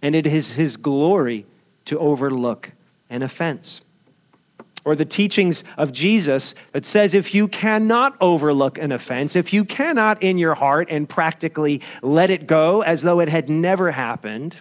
and 0.00 0.16
it 0.16 0.26
is 0.26 0.54
his 0.54 0.76
glory 0.76 1.46
to 1.84 1.98
overlook 2.00 2.72
an 3.08 3.22
offense. 3.22 3.80
Or 4.84 4.96
the 4.96 5.04
teachings 5.04 5.62
of 5.78 5.92
Jesus 5.92 6.54
that 6.72 6.84
says 6.84 7.14
if 7.14 7.34
you 7.34 7.46
cannot 7.46 8.16
overlook 8.20 8.78
an 8.78 8.90
offense, 8.90 9.36
if 9.36 9.52
you 9.52 9.64
cannot 9.64 10.22
in 10.22 10.38
your 10.38 10.54
heart 10.54 10.88
and 10.90 11.08
practically 11.08 11.80
let 12.02 12.30
it 12.30 12.46
go 12.46 12.82
as 12.82 13.02
though 13.02 13.20
it 13.20 13.28
had 13.28 13.48
never 13.48 13.92
happened, 13.92 14.56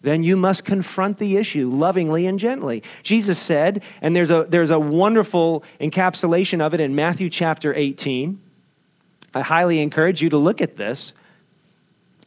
then 0.00 0.22
you 0.22 0.36
must 0.36 0.64
confront 0.64 1.18
the 1.18 1.36
issue 1.36 1.68
lovingly 1.68 2.26
and 2.26 2.38
gently. 2.38 2.82
Jesus 3.02 3.38
said, 3.38 3.82
and 4.00 4.14
there's 4.14 4.30
a, 4.30 4.46
there's 4.48 4.70
a 4.70 4.78
wonderful 4.78 5.64
encapsulation 5.80 6.60
of 6.60 6.72
it 6.72 6.80
in 6.80 6.94
Matthew 6.94 7.28
chapter 7.28 7.74
18. 7.74 8.40
I 9.34 9.40
highly 9.40 9.80
encourage 9.80 10.22
you 10.22 10.30
to 10.30 10.38
look 10.38 10.60
at 10.60 10.76
this. 10.76 11.12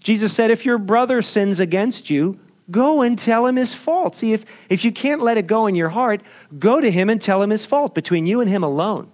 Jesus 0.01 0.33
said, 0.33 0.51
If 0.51 0.65
your 0.65 0.77
brother 0.77 1.21
sins 1.21 1.59
against 1.59 2.09
you, 2.09 2.39
go 2.71 3.01
and 3.01 3.19
tell 3.19 3.45
him 3.45 3.57
his 3.57 3.73
fault. 3.73 4.15
See, 4.15 4.33
if, 4.33 4.45
if 4.69 4.85
you 4.85 4.91
can't 4.91 5.21
let 5.21 5.37
it 5.37 5.45
go 5.45 5.67
in 5.67 5.75
your 5.75 5.89
heart, 5.89 6.21
go 6.57 6.81
to 6.81 6.89
him 6.89 7.09
and 7.09 7.21
tell 7.21 7.41
him 7.41 7.49
his 7.49 7.65
fault 7.65 7.93
between 7.93 8.25
you 8.25 8.41
and 8.41 8.49
him 8.49 8.63
alone. 8.63 9.11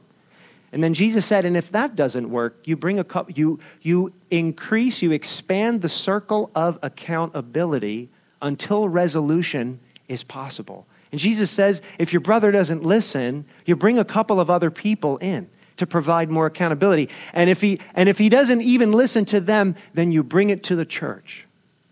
And 0.71 0.83
then 0.83 0.93
Jesus 0.93 1.25
said, 1.25 1.45
and 1.45 1.55
if 1.55 1.71
that 1.71 1.95
doesn't 1.95 2.29
work, 2.29 2.57
you 2.65 2.75
bring 2.75 2.99
a 2.99 3.03
cup, 3.03 3.37
you, 3.37 3.59
you 3.81 4.13
increase, 4.29 5.01
you 5.01 5.11
expand 5.11 5.81
the 5.81 5.89
circle 5.89 6.51
of 6.53 6.77
accountability 6.83 8.09
until 8.41 8.87
resolution 8.89 9.79
is 10.07 10.23
possible. 10.23 10.85
And 11.11 11.19
Jesus 11.19 11.49
says 11.49 11.81
if 11.97 12.11
your 12.11 12.19
brother 12.19 12.51
doesn't 12.51 12.83
listen, 12.83 13.45
you 13.65 13.75
bring 13.75 13.97
a 13.97 14.05
couple 14.05 14.39
of 14.39 14.49
other 14.49 14.69
people 14.69 15.17
in 15.17 15.49
to 15.77 15.87
provide 15.87 16.29
more 16.29 16.47
accountability. 16.47 17.09
And 17.33 17.49
if 17.49 17.61
he 17.61 17.79
and 17.93 18.09
if 18.09 18.17
he 18.17 18.29
doesn't 18.29 18.61
even 18.61 18.91
listen 18.91 19.25
to 19.25 19.39
them, 19.39 19.75
then 19.93 20.11
you 20.11 20.23
bring 20.23 20.49
it 20.49 20.63
to 20.63 20.75
the 20.75 20.85
church. 20.85 21.46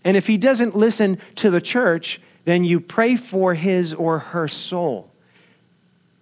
And 0.05 0.15
if 0.15 0.27
he 0.27 0.37
doesn't 0.37 0.73
listen 0.73 1.17
to 1.35 1.49
the 1.49 1.59
church, 1.59 2.21
then 2.45 2.63
you 2.63 2.79
pray 2.79 3.17
for 3.17 3.55
his 3.55 3.93
or 3.93 4.19
her 4.19 4.47
soul. 4.47 5.09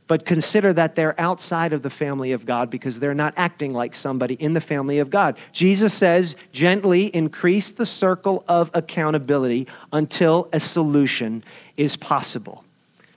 but 0.08 0.26
consider 0.26 0.74
that 0.74 0.96
they're 0.96 1.20
outside 1.20 1.74
of 1.74 1.82
the 1.82 1.90
family 1.90 2.34
of 2.34 2.46
God 2.46 2.70
because 2.70 3.00
they're 3.00 3.14
not 3.14 3.34
acting 3.38 3.74
like 3.74 3.96
somebody 3.96 4.36
in 4.36 4.54
the 4.54 4.62
family 4.62 5.00
of 5.00 5.10
God. 5.10 5.38
Jesus 5.52 5.94
says, 5.94 6.36
gently 6.52 7.06
increase 7.16 7.72
the 7.72 7.86
circle 7.86 8.44
of 8.48 8.70
accountability 8.74 9.68
until 9.92 10.50
a 10.54 10.60
solution 10.60 11.44
is 11.78 11.96
possible. 11.96 12.64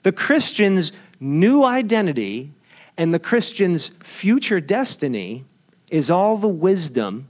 The 0.03 0.11
Christian's 0.11 0.91
new 1.19 1.63
identity 1.63 2.51
and 2.97 3.13
the 3.13 3.19
Christian's 3.19 3.89
future 3.99 4.59
destiny 4.59 5.43
is 5.89 6.09
all 6.09 6.37
the 6.37 6.47
wisdom 6.47 7.27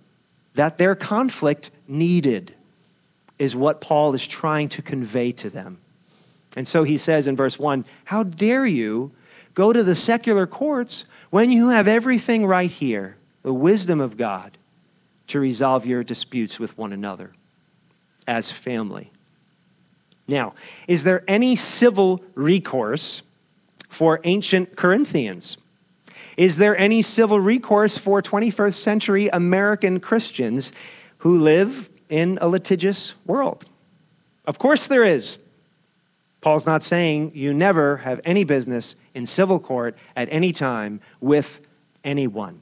that 0.54 0.78
their 0.78 0.96
conflict 0.96 1.72
needed, 1.88 2.54
is 3.40 3.56
what 3.56 3.82
Paul 3.82 4.14
is 4.14 4.26
trying 4.28 4.70
to 4.70 4.82
convey 4.82 5.32
to 5.34 5.50
them. 5.50 5.80
And 6.56 6.68
so 6.68 6.84
he 6.84 6.98
says 6.98 7.28
in 7.28 7.36
verse 7.36 7.60
1 7.60 7.86
How 8.06 8.24
dare 8.24 8.66
you 8.66 9.12
go 9.54 9.74
to 9.74 9.84
the 9.84 9.96
secular 9.96 10.48
courts 10.48 11.06
when 11.30 11.52
you 11.52 11.70
have 11.70 11.88
everything 11.88 12.46
right 12.46 12.72
here, 12.72 13.18
the 13.44 13.54
wisdom 13.54 14.00
of 14.00 14.18
God, 14.18 14.58
to 15.28 15.40
resolve 15.40 15.86
your 15.86 16.04
disputes 16.04 16.60
with 16.60 16.78
one 16.78 16.94
another 16.94 17.34
as 18.28 18.52
family? 18.52 19.12
Now, 20.28 20.54
is 20.88 21.04
there 21.04 21.24
any 21.28 21.56
civil 21.56 22.22
recourse 22.36 23.22
for 23.88 24.20
ancient 24.24 24.76
Corinthians? 24.76 25.58
Is 26.36 26.58
there 26.58 26.78
any 26.78 27.02
civil 27.02 27.40
recourse 27.40 27.98
for 27.98 28.22
21st 28.22 28.76
century 28.76 29.28
American 29.30 30.00
Christians 30.00 30.72
who 31.20 31.40
live 31.40 31.90
in 32.10 32.38
a 32.42 32.48
litigious 32.48 33.14
world? 33.26 33.66
Of 34.46 34.60
course 34.60 34.88
there 34.88 35.04
is. 35.04 35.38
Paul's 36.42 36.66
not 36.66 36.84
saying 36.84 37.32
you 37.34 37.54
never 37.54 37.98
have 37.98 38.22
any 38.24 38.44
business 38.44 38.96
in 39.14 39.26
civil 39.26 39.60
court 39.60 39.98
at 40.16 40.28
any 40.32 40.54
time 40.54 41.02
with 41.20 41.62
anyone. 42.04 42.62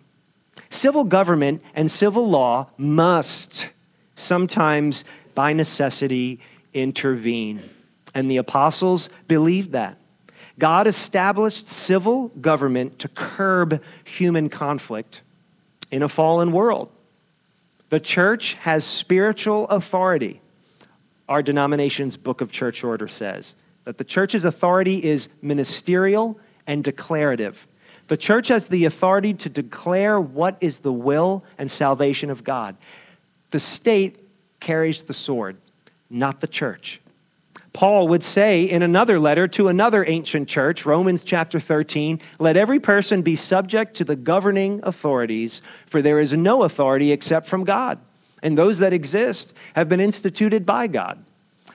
Civil 0.70 1.04
government 1.04 1.62
and 1.76 1.92
civil 1.92 2.28
law 2.30 2.70
must 2.78 3.70
sometimes, 4.16 5.04
by 5.36 5.54
necessity, 5.54 6.40
intervene. 6.74 7.62
And 8.14 8.32
the 8.32 8.38
apostles 8.38 9.10
believed 9.28 9.74
that. 9.74 9.98
God 10.58 10.88
established 10.88 11.68
civil 11.68 12.30
government 12.30 12.98
to 13.00 13.10
curb 13.10 13.82
human 14.06 14.50
conflict 14.50 15.22
in 15.92 16.02
a 16.02 16.10
fallen 16.10 16.52
world. 16.54 16.90
The 17.96 18.02
church 18.02 18.56
has 18.56 18.84
spiritual 18.84 19.70
authority. 19.70 20.42
Our 21.30 21.42
denomination's 21.42 22.18
book 22.18 22.42
of 22.42 22.52
church 22.52 22.84
order 22.84 23.08
says 23.08 23.56
that 23.86 23.98
the 23.98 24.04
church's 24.04 24.44
authority 24.44 25.02
is 25.02 25.30
ministerial 25.42 26.38
and 26.68 26.84
declarative. 26.84 27.70
The 28.10 28.18
church 28.18 28.50
has 28.50 28.68
the 28.68 28.84
authority 28.84 29.34
to 29.36 29.48
declare 29.48 30.20
what 30.20 30.58
is 30.60 30.80
the 30.80 30.92
will 30.92 31.46
and 31.58 31.72
salvation 31.72 32.30
of 32.30 32.44
God. 32.44 32.76
The 33.52 33.60
state 33.60 34.20
carries 34.60 35.04
the 35.04 35.14
sword, 35.14 35.56
not 36.10 36.42
the 36.42 36.48
church. 36.48 37.00
Paul 37.76 38.08
would 38.08 38.24
say 38.24 38.64
in 38.64 38.82
another 38.82 39.20
letter 39.20 39.50
to 39.50 39.68
another 39.68 40.06
ancient 40.08 40.48
church, 40.48 40.86
Romans 40.86 41.24
chapter 41.24 41.60
13, 41.60 42.22
let 42.40 42.56
every 42.56 42.80
person 42.80 43.22
be 43.22 43.36
subject 43.36 43.96
to 43.96 44.06
the 44.06 44.16
governing 44.16 44.80
authorities, 44.84 45.62
for 45.86 46.02
there 46.02 46.22
is 46.22 46.32
no 46.32 46.64
authority 46.64 47.12
except 47.12 47.48
from 47.48 47.66
God, 47.66 48.00
and 48.42 48.58
those 48.58 48.80
that 48.80 48.94
exist 48.94 49.54
have 49.74 49.90
been 49.90 50.00
instituted 50.00 50.66
by 50.66 50.88
God. 50.88 51.22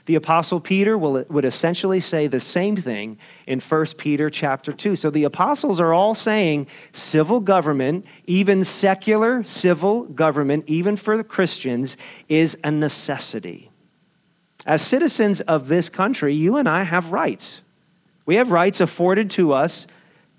The 0.06 0.14
apostle 0.14 0.58
Peter 0.58 0.96
will, 0.96 1.22
would 1.28 1.44
essentially 1.44 2.00
say 2.00 2.26
the 2.26 2.40
same 2.40 2.76
thing 2.76 3.18
in 3.46 3.60
1 3.60 3.86
Peter 3.98 4.30
chapter 4.30 4.72
2. 4.72 4.96
So 4.96 5.10
the 5.10 5.24
apostles 5.24 5.80
are 5.80 5.92
all 5.92 6.14
saying 6.14 6.66
civil 6.92 7.40
government, 7.40 8.06
even 8.26 8.64
secular 8.64 9.44
civil 9.44 10.04
government, 10.04 10.64
even 10.66 10.96
for 10.96 11.18
the 11.18 11.24
Christians, 11.24 11.98
is 12.26 12.56
a 12.64 12.70
necessity. 12.70 13.69
As 14.66 14.82
citizens 14.82 15.40
of 15.42 15.68
this 15.68 15.88
country, 15.88 16.34
you 16.34 16.56
and 16.56 16.68
I 16.68 16.82
have 16.82 17.12
rights. 17.12 17.62
We 18.26 18.36
have 18.36 18.50
rights 18.50 18.80
afforded 18.80 19.30
to 19.30 19.52
us 19.52 19.86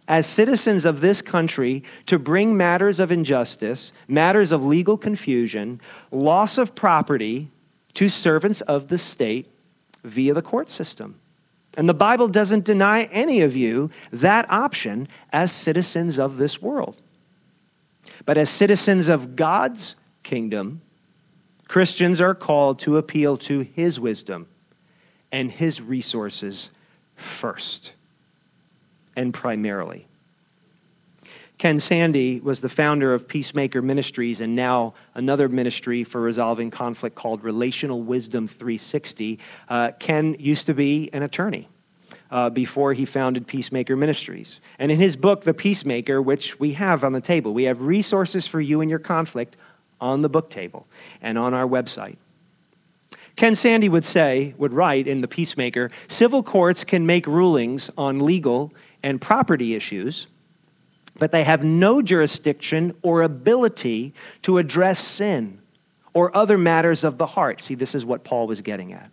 as 0.07 0.25
citizens 0.25 0.85
of 0.85 1.01
this 1.01 1.21
country 1.21 1.83
to 2.05 2.19
bring 2.19 2.57
matters 2.57 2.99
of 2.99 3.11
injustice, 3.11 3.93
matters 4.07 4.51
of 4.51 4.63
legal 4.63 4.97
confusion, 4.97 5.79
loss 6.11 6.57
of 6.57 6.75
property 6.75 7.49
to 7.93 8.09
servants 8.09 8.61
of 8.61 8.87
the 8.89 8.97
state 8.97 9.47
via 10.03 10.33
the 10.33 10.41
court 10.41 10.69
system. 10.69 11.19
And 11.77 11.87
the 11.87 11.93
Bible 11.93 12.27
doesn't 12.27 12.65
deny 12.65 13.03
any 13.03 13.41
of 13.41 13.55
you 13.55 13.89
that 14.11 14.49
option 14.51 15.07
as 15.31 15.51
citizens 15.51 16.19
of 16.19 16.37
this 16.37 16.61
world. 16.61 16.97
But 18.25 18.37
as 18.37 18.49
citizens 18.49 19.07
of 19.07 19.35
God's 19.35 19.95
kingdom, 20.23 20.81
Christians 21.71 22.19
are 22.19 22.35
called 22.35 22.79
to 22.79 22.97
appeal 22.97 23.37
to 23.37 23.61
his 23.61 23.97
wisdom 23.97 24.45
and 25.31 25.49
his 25.49 25.79
resources 25.79 26.69
first 27.15 27.93
and 29.15 29.33
primarily. 29.33 30.05
Ken 31.57 31.79
Sande 31.79 32.43
was 32.43 32.59
the 32.59 32.67
founder 32.67 33.13
of 33.13 33.25
Peacemaker 33.25 33.81
Ministries 33.81 34.41
and 34.41 34.53
now 34.53 34.95
another 35.15 35.47
ministry 35.47 36.03
for 36.03 36.19
resolving 36.19 36.71
conflict 36.71 37.15
called 37.15 37.41
Relational 37.41 38.01
Wisdom 38.01 38.49
360. 38.49 39.39
Uh, 39.69 39.91
Ken 39.97 40.35
used 40.37 40.65
to 40.65 40.73
be 40.73 41.09
an 41.13 41.23
attorney. 41.23 41.69
Uh, 42.29 42.49
before 42.49 42.93
he 42.93 43.03
founded 43.03 43.45
Peacemaker 43.45 43.95
Ministries. 43.95 44.61
And 44.79 44.89
in 44.89 44.99
his 44.99 45.17
book, 45.17 45.43
The 45.43 45.53
Peacemaker, 45.53 46.21
which 46.21 46.59
we 46.61 46.73
have 46.73 47.03
on 47.03 47.11
the 47.11 47.19
table, 47.19 47.53
we 47.53 47.65
have 47.65 47.81
resources 47.81 48.47
for 48.47 48.61
you 48.61 48.79
in 48.79 48.87
your 48.87 48.99
conflict 48.99 49.57
on 50.01 50.23
the 50.23 50.29
book 50.29 50.49
table 50.49 50.87
and 51.21 51.37
on 51.37 51.53
our 51.53 51.67
website. 51.67 52.17
Ken 53.35 53.55
Sande 53.55 53.89
would 53.89 54.03
say, 54.03 54.53
would 54.57 54.73
write 54.73 55.07
in 55.07 55.21
The 55.21 55.27
Peacemaker 55.27 55.89
civil 56.07 56.43
courts 56.43 56.83
can 56.83 57.05
make 57.05 57.25
rulings 57.25 57.89
on 57.97 58.19
legal 58.19 58.73
and 59.03 59.21
property 59.21 59.73
issues, 59.73 60.27
but 61.17 61.31
they 61.31 61.43
have 61.43 61.63
no 61.63 62.01
jurisdiction 62.01 62.95
or 63.01 63.21
ability 63.21 64.13
to 64.43 64.57
address 64.57 64.99
sin 64.99 65.59
or 66.13 66.35
other 66.35 66.57
matters 66.57 67.03
of 67.03 67.17
the 67.17 67.25
heart. 67.25 67.61
See, 67.61 67.75
this 67.75 67.95
is 67.95 68.03
what 68.05 68.23
Paul 68.23 68.47
was 68.47 68.61
getting 68.61 68.91
at. 68.93 69.09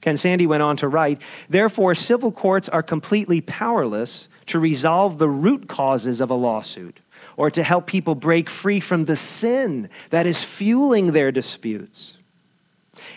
Ken 0.00 0.16
Sande 0.16 0.46
went 0.46 0.62
on 0.62 0.76
to 0.76 0.88
write, 0.88 1.20
therefore, 1.48 1.94
civil 1.94 2.30
courts 2.30 2.68
are 2.68 2.82
completely 2.82 3.40
powerless 3.40 4.28
to 4.46 4.58
resolve 4.58 5.18
the 5.18 5.28
root 5.28 5.68
causes 5.68 6.20
of 6.20 6.30
a 6.30 6.34
lawsuit 6.34 7.00
or 7.38 7.52
to 7.52 7.62
help 7.62 7.86
people 7.86 8.16
break 8.16 8.50
free 8.50 8.80
from 8.80 9.04
the 9.04 9.14
sin 9.14 9.88
that 10.10 10.26
is 10.26 10.42
fueling 10.42 11.12
their 11.12 11.30
disputes. 11.30 12.16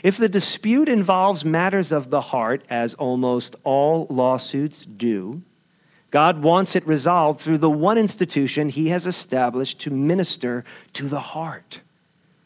If 0.04 0.16
the 0.16 0.30
dispute 0.30 0.88
involves 0.88 1.44
matters 1.44 1.92
of 1.92 2.12
the 2.12 2.22
heart, 2.22 2.64
as 2.70 2.94
almost 2.94 3.56
all 3.64 4.06
lawsuits 4.12 4.86
do, 4.86 5.42
God 6.12 6.44
wants 6.44 6.76
it 6.76 6.86
resolved 6.86 7.40
through 7.40 7.58
the 7.58 7.70
one 7.70 7.98
institution 7.98 8.70
he 8.70 8.90
has 8.90 9.08
established 9.08 9.80
to 9.80 9.90
minister 9.90 10.64
to 10.94 11.08
the 11.08 11.20
heart, 11.20 11.82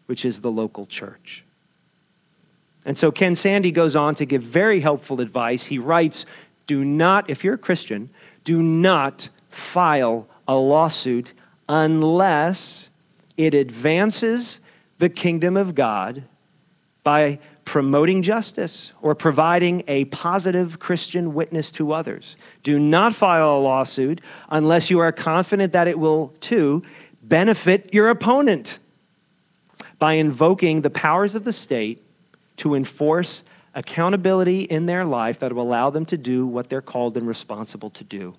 which 0.05 0.23
is 0.23 0.39
the 0.39 0.51
local 0.51 0.85
church. 0.85 1.43
And 2.85 2.97
so 2.97 3.11
Ken 3.11 3.35
Sande 3.35 3.73
goes 3.75 3.97
on 3.97 4.15
to 4.15 4.25
give 4.25 4.43
very 4.43 4.79
helpful 4.79 5.19
advice. 5.19 5.65
He 5.65 5.77
writes, 5.77 6.25
Do 6.67 6.85
not, 6.85 7.29
if 7.29 7.43
you're 7.43 7.55
a 7.55 7.57
Christian, 7.57 8.11
do 8.45 8.63
not 8.63 9.27
file 9.49 10.25
a 10.47 10.55
lawsuit 10.55 11.33
unless 11.67 12.89
it 13.37 13.53
advances 13.53 14.59
the 14.99 15.09
kingdom 15.09 15.57
of 15.57 15.75
God 15.75 16.23
by 17.03 17.39
promoting 17.65 18.21
justice 18.21 18.93
or 19.01 19.15
providing 19.15 19.83
a 19.87 20.05
positive 20.05 20.79
Christian 20.79 21.33
witness 21.33 21.71
to 21.73 21.91
others. 21.91 22.37
Do 22.63 22.79
not 22.79 23.15
file 23.15 23.57
a 23.57 23.59
lawsuit 23.59 24.21
unless 24.49 24.89
you 24.89 24.99
are 24.99 25.11
confident 25.11 25.73
that 25.73 25.87
it 25.87 25.99
will, 25.99 26.29
too, 26.39 26.83
benefit 27.23 27.93
your 27.93 28.09
opponent 28.09 28.79
by 29.97 30.13
invoking 30.13 30.81
the 30.81 30.89
powers 30.89 31.35
of 31.35 31.43
the 31.43 31.53
state 31.53 32.03
to 32.57 32.75
enforce 32.75 33.43
accountability 33.73 34.61
in 34.61 34.85
their 34.85 35.03
life 35.03 35.39
that 35.39 35.51
will 35.51 35.63
allow 35.63 35.89
them 35.89 36.05
to 36.05 36.17
do 36.17 36.45
what 36.45 36.69
they're 36.69 36.81
called 36.81 37.17
and 37.17 37.27
responsible 37.27 37.89
to 37.89 38.03
do. 38.03 38.35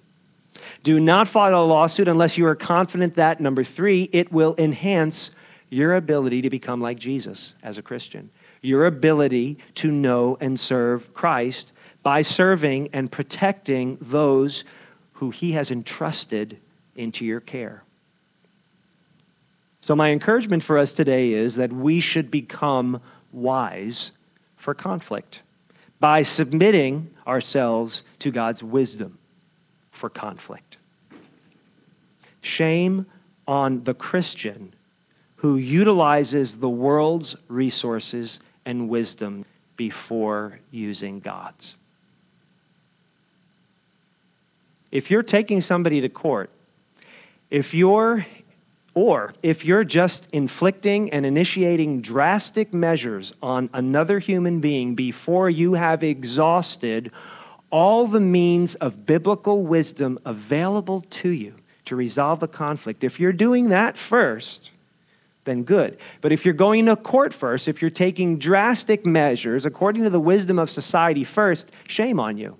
Do 0.83 1.01
not 1.01 1.29
file 1.29 1.63
a 1.63 1.65
lawsuit 1.65 2.09
unless 2.09 2.39
you 2.39 2.47
are 2.47 2.55
confident 2.55 3.15
that, 3.15 3.41
number 3.41 3.65
three, 3.65 4.09
it 4.13 4.33
will 4.33 4.55
enhance 4.59 5.31
your 5.71 5.95
ability 5.95 6.43
to 6.43 6.51
become 6.51 6.81
like 6.81 6.99
Jesus 6.99 7.55
as 7.63 7.79
a 7.79 7.83
Christian, 7.83 8.31
your 8.63 8.87
ability 8.87 9.59
to 9.77 9.91
know 9.91 10.37
and 10.41 10.59
serve 10.59 11.13
Christ 11.15 11.73
by 12.03 12.23
serving 12.23 12.89
and 12.93 13.11
protecting 13.11 13.99
those 14.01 14.65
who 15.15 15.31
he 15.31 15.53
has 15.53 15.71
entrusted 15.71 16.59
into 16.95 17.25
your 17.25 17.41
care. 17.41 17.83
So, 19.81 19.95
my 19.95 20.11
encouragement 20.11 20.63
for 20.63 20.79
us 20.79 20.93
today 20.93 21.33
is 21.33 21.57
that 21.57 21.73
we 21.73 22.01
should 22.01 22.31
become 22.31 23.01
wise 23.33 24.13
for 24.57 24.75
conflict 24.75 25.43
by 26.01 26.23
submitting 26.23 27.11
ourselves 27.27 28.03
to 28.21 28.31
God's 28.31 28.63
wisdom 28.63 29.19
for 29.97 30.09
conflict. 30.09 30.77
Shame 32.41 33.07
on 33.49 33.85
the 33.85 33.95
Christian 33.95 34.73
who 35.37 35.57
utilizes 35.57 36.59
the 36.59 36.69
world's 36.69 37.37
resources 37.49 38.41
and 38.65 38.89
wisdom 38.89 39.45
before 39.77 40.61
using 40.71 41.21
God's. 41.21 41.77
If 44.91 45.11
you're 45.11 45.23
taking 45.23 45.61
somebody 45.61 46.01
to 46.01 46.09
court, 46.09 46.51
if 47.51 47.75
you're 47.75 48.27
or 48.95 49.35
if 49.43 49.63
you're 49.63 49.85
just 49.85 50.27
inflicting 50.33 51.11
and 51.11 51.27
initiating 51.27 52.01
drastic 52.01 52.73
measures 52.73 53.31
on 53.43 53.69
another 53.75 54.19
human 54.19 54.59
being 54.61 54.95
before 54.95 55.51
you 55.51 55.75
have 55.75 56.03
exhausted 56.03 57.13
all 57.71 58.07
the 58.07 58.21
means 58.21 58.75
of 58.77 59.07
biblical 59.07 59.63
wisdom 59.63 60.19
available 60.25 61.03
to 61.11 61.31
you 61.31 61.55
to 61.87 61.97
resolve 61.97 62.41
the 62.41 62.49
conflict, 62.49 63.05
if 63.05 63.19
you're 63.21 63.33
doing 63.33 63.69
that 63.71 63.97
first, 63.97 64.71
then 65.45 65.63
good. 65.63 65.99
But 66.21 66.33
if 66.33 66.45
you're 66.45 66.55
going 66.55 66.87
to 66.87 66.97
court 66.97 67.33
first, 67.33 67.69
if 67.69 67.81
you're 67.81 67.91
taking 67.91 68.39
drastic 68.39 69.07
measures 69.07 69.65
according 69.65 70.03
to 70.05 70.11
the 70.11 70.21
wisdom 70.21 70.59
of 70.59 70.69
society 70.69 71.25
first, 71.25 71.73
shame 71.89 72.21
on 72.21 72.37
you. 72.37 72.57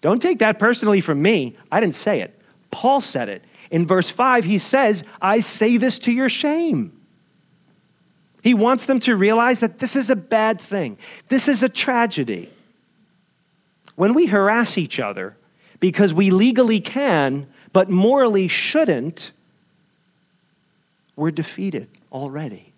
Don't 0.00 0.20
take 0.20 0.40
that 0.40 0.58
personally 0.58 1.00
from 1.00 1.22
me. 1.22 1.56
I 1.70 1.80
didn't 1.80 1.94
say 1.94 2.20
it. 2.20 2.38
Paul 2.70 3.00
said 3.00 3.28
it. 3.28 3.44
In 3.70 3.86
verse 3.86 4.10
5, 4.10 4.44
he 4.44 4.58
says, 4.58 5.04
I 5.20 5.40
say 5.40 5.76
this 5.76 5.98
to 6.00 6.12
your 6.12 6.28
shame. 6.28 6.92
He 8.42 8.54
wants 8.54 8.86
them 8.86 8.98
to 9.00 9.16
realize 9.16 9.60
that 9.60 9.78
this 9.78 9.94
is 9.94 10.10
a 10.10 10.16
bad 10.16 10.60
thing, 10.60 10.98
this 11.28 11.48
is 11.48 11.62
a 11.62 11.68
tragedy. 11.68 12.50
When 14.02 14.14
we 14.14 14.26
harass 14.26 14.78
each 14.78 14.98
other 14.98 15.36
because 15.78 16.12
we 16.12 16.32
legally 16.32 16.80
can, 16.80 17.46
but 17.72 17.88
morally 17.88 18.48
shouldn't, 18.48 19.30
we're 21.14 21.30
defeated 21.30 21.86
already. 22.10 22.72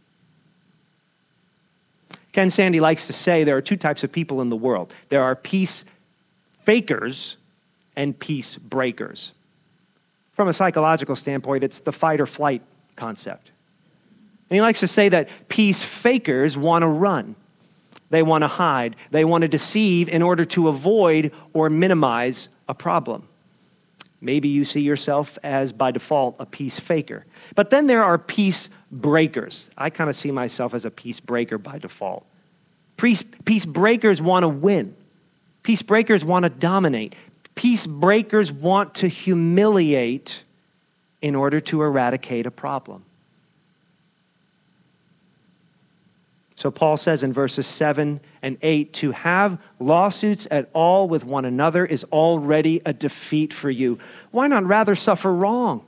Ken 2.32 2.50
Sande 2.50 2.78
likes 2.78 3.06
to 3.06 3.14
say 3.14 3.42
there 3.42 3.56
are 3.56 3.62
two 3.62 3.78
types 3.78 4.04
of 4.04 4.12
people 4.12 4.42
in 4.42 4.50
the 4.50 4.56
world 4.56 4.92
there 5.08 5.22
are 5.22 5.34
peace 5.34 5.86
fakers 6.66 7.38
and 7.96 8.18
peace 8.18 8.58
breakers. 8.58 9.32
From 10.34 10.48
a 10.48 10.52
psychological 10.52 11.16
standpoint, 11.16 11.64
it's 11.64 11.80
the 11.80 11.92
fight 11.92 12.20
or 12.20 12.26
flight 12.26 12.60
concept. 12.96 13.50
And 14.50 14.58
he 14.58 14.60
likes 14.60 14.80
to 14.80 14.86
say 14.86 15.08
that 15.08 15.30
peace 15.48 15.82
fakers 15.82 16.58
want 16.58 16.82
to 16.82 16.86
run, 16.86 17.34
they 18.14 18.22
want 18.22 18.42
to 18.42 18.48
hide, 18.48 18.96
they 19.10 19.24
want 19.24 19.42
to 19.42 19.48
deceive 19.48 20.08
in 20.08 20.22
order 20.22 20.44
to 20.46 20.68
avoid 20.68 21.32
or 21.52 21.68
minimize 21.68 22.48
a 22.68 22.74
problem. 22.74 23.28
Maybe 24.20 24.48
you 24.48 24.64
see 24.64 24.80
yourself 24.80 25.38
as, 25.42 25.72
by 25.72 25.90
default, 25.90 26.36
a 26.38 26.46
peace 26.46 26.78
faker. 26.78 27.26
But 27.54 27.70
then 27.70 27.86
there 27.86 28.02
are 28.02 28.16
peace 28.16 28.70
breakers. 28.90 29.68
I 29.76 29.90
kind 29.90 30.08
of 30.08 30.16
see 30.16 30.30
myself 30.30 30.72
as 30.72 30.86
a 30.86 30.90
peace 30.90 31.20
breaker 31.20 31.58
by 31.58 31.78
default. 31.78 32.24
Peace, 32.96 33.22
peace 33.44 33.66
breakers 33.66 34.22
want 34.22 34.44
to 34.44 34.48
win, 34.48 34.94
peace 35.62 35.82
breakers 35.82 36.24
want 36.24 36.44
to 36.44 36.48
dominate, 36.48 37.14
Peace 37.54 37.86
breakers 37.86 38.50
want 38.50 38.94
to 38.94 39.08
humiliate 39.08 40.42
in 41.22 41.34
order 41.34 41.60
to 41.60 41.82
eradicate 41.82 42.46
a 42.46 42.50
problem. 42.50 43.04
So 46.56 46.70
Paul 46.70 46.96
says 46.96 47.24
in 47.24 47.32
verses 47.32 47.66
7 47.66 48.20
and 48.42 48.58
8 48.62 48.92
to 48.94 49.10
have 49.10 49.58
lawsuits 49.80 50.46
at 50.50 50.70
all 50.72 51.08
with 51.08 51.24
one 51.24 51.44
another 51.44 51.84
is 51.84 52.04
already 52.04 52.80
a 52.86 52.92
defeat 52.92 53.52
for 53.52 53.70
you. 53.70 53.98
Why 54.30 54.46
not 54.46 54.64
rather 54.64 54.94
suffer 54.94 55.32
wrong? 55.32 55.84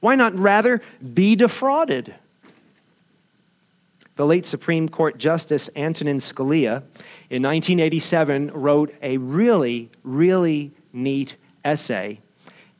Why 0.00 0.16
not 0.16 0.38
rather 0.38 0.82
be 1.14 1.36
defrauded? 1.36 2.14
The 4.16 4.26
late 4.26 4.44
Supreme 4.46 4.88
Court 4.88 5.18
Justice 5.18 5.70
Antonin 5.74 6.18
Scalia 6.18 6.82
in 7.30 7.42
1987 7.42 8.50
wrote 8.52 8.94
a 9.02 9.16
really, 9.16 9.90
really 10.02 10.72
neat 10.92 11.36
essay 11.64 12.20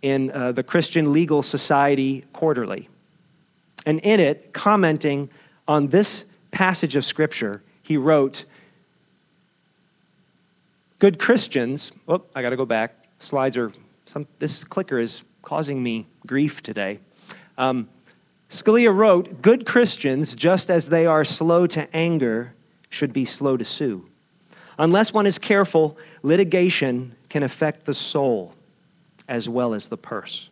in 0.02 0.30
uh, 0.30 0.52
the 0.52 0.62
Christian 0.62 1.12
Legal 1.12 1.42
Society 1.42 2.24
Quarterly. 2.32 2.88
And 3.87 4.00
in 4.00 4.20
it, 4.20 4.52
commenting 4.52 5.30
on 5.66 5.88
this 5.88 6.24
passage 6.55 6.95
of 6.95 7.05
Scripture, 7.05 7.62
he 7.83 7.97
wrote, 7.97 8.45
Good 11.01 11.19
Christians, 11.19 11.90
oh, 12.07 12.23
I 12.35 12.43
got 12.43 12.51
to 12.51 12.57
go 12.57 12.64
back. 12.64 12.95
Slides 13.19 13.57
are, 13.57 13.73
some, 14.07 14.27
this 14.38 14.62
clicker 14.64 14.99
is 14.99 15.25
causing 15.43 15.83
me 15.83 16.07
grief 16.27 16.62
today. 16.62 17.01
Um, 17.59 17.88
Scalia 18.49 18.95
wrote, 18.95 19.43
Good 19.43 19.67
Christians, 19.67 20.37
just 20.37 20.71
as 20.71 20.88
they 20.88 21.05
are 21.07 21.25
slow 21.25 21.67
to 21.67 21.95
anger, 21.95 22.55
should 22.88 23.12
be 23.12 23.25
slow 23.25 23.57
to 23.57 23.64
sue. 23.64 24.07
Unless 24.79 25.12
one 25.12 25.27
is 25.27 25.38
careful, 25.38 25.99
litigation 26.23 27.17
can 27.29 27.43
affect 27.43 27.85
the 27.85 27.95
soul 27.95 28.55
as 29.29 29.49
well 29.49 29.75
as 29.75 29.88
the 29.88 29.97
purse. 29.97 30.51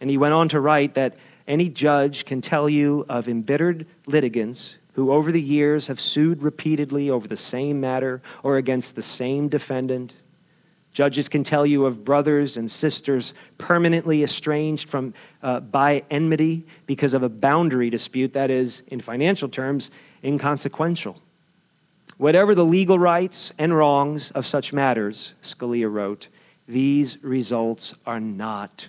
And 0.00 0.08
he 0.08 0.16
went 0.16 0.32
on 0.32 0.48
to 0.48 0.60
write 0.60 0.94
that 0.94 1.16
any 1.46 1.68
judge 1.68 2.24
can 2.24 2.40
tell 2.40 2.68
you 2.68 3.04
of 3.08 3.28
embittered 3.28 3.86
litigants 4.06 4.76
who 4.94 5.12
over 5.12 5.32
the 5.32 5.40
years 5.40 5.86
have 5.86 6.00
sued 6.00 6.42
repeatedly 6.42 7.08
over 7.08 7.26
the 7.26 7.36
same 7.36 7.80
matter 7.80 8.20
or 8.42 8.56
against 8.56 8.94
the 8.94 9.02
same 9.02 9.48
defendant. 9.48 10.14
Judges 10.92 11.28
can 11.28 11.42
tell 11.42 11.64
you 11.64 11.86
of 11.86 12.04
brothers 12.04 12.58
and 12.58 12.70
sisters 12.70 13.32
permanently 13.56 14.22
estranged 14.22 14.90
from, 14.90 15.14
uh, 15.42 15.60
by 15.60 16.04
enmity 16.10 16.66
because 16.84 17.14
of 17.14 17.22
a 17.22 17.30
boundary 17.30 17.88
dispute 17.88 18.34
that 18.34 18.50
is, 18.50 18.82
in 18.88 19.00
financial 19.00 19.48
terms, 19.48 19.90
inconsequential. 20.22 21.20
Whatever 22.18 22.54
the 22.54 22.64
legal 22.64 22.98
rights 22.98 23.52
and 23.58 23.74
wrongs 23.74 24.30
of 24.32 24.46
such 24.46 24.72
matters, 24.72 25.32
Scalia 25.42 25.90
wrote, 25.90 26.28
these 26.68 27.22
results 27.24 27.94
are 28.06 28.20
not 28.20 28.88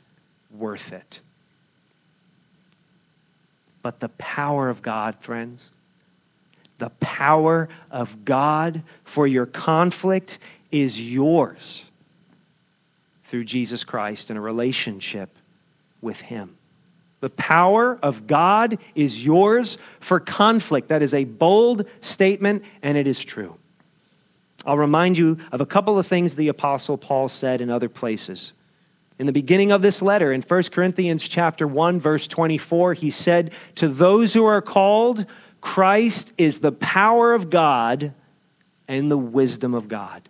worth 0.51 0.91
it. 0.91 1.21
But 3.83 3.99
the 3.99 4.09
power 4.09 4.69
of 4.69 4.81
God, 4.81 5.15
friends, 5.19 5.69
the 6.79 6.89
power 6.99 7.69
of 7.91 8.25
God 8.25 8.81
for 9.03 9.27
your 9.27 9.45
conflict 9.45 10.39
is 10.71 10.99
yours 10.99 11.85
through 13.23 13.43
Jesus 13.43 13.83
Christ 13.83 14.31
in 14.31 14.37
a 14.37 14.41
relationship 14.41 15.29
with 16.01 16.21
Him. 16.21 16.55
The 17.19 17.29
power 17.29 17.99
of 18.01 18.27
God 18.27 18.77
is 18.95 19.23
yours 19.23 19.77
for 19.99 20.19
conflict. 20.19 20.89
That 20.89 21.01
is 21.01 21.13
a 21.13 21.23
bold 21.23 21.87
statement, 22.01 22.63
and 22.81 22.97
it 22.97 23.07
is 23.07 23.23
true. 23.23 23.57
I'll 24.65 24.77
remind 24.77 25.17
you 25.17 25.37
of 25.51 25.61
a 25.61 25.65
couple 25.65 25.97
of 25.99 26.07
things 26.07 26.35
the 26.35 26.47
apostle 26.47 26.97
Paul 26.97 27.29
said 27.29 27.61
in 27.61 27.69
other 27.69 27.89
places. 27.89 28.53
In 29.23 29.25
the 29.25 29.31
beginning 29.31 29.71
of 29.71 29.81
this 29.81 30.01
letter 30.01 30.33
in 30.33 30.41
1 30.41 30.63
Corinthians 30.63 31.23
chapter 31.25 31.65
1 31.65 31.97
verse 31.97 32.27
24, 32.27 32.93
he 32.95 33.09
said, 33.09 33.53
"To 33.75 33.87
those 33.87 34.33
who 34.33 34.43
are 34.43 34.61
called, 34.61 35.25
Christ 35.61 36.33
is 36.37 36.59
the 36.59 36.73
power 36.73 37.33
of 37.33 37.49
God 37.49 38.11
and 38.85 39.09
the 39.09 39.17
wisdom 39.17 39.73
of 39.73 39.87
God." 39.87 40.27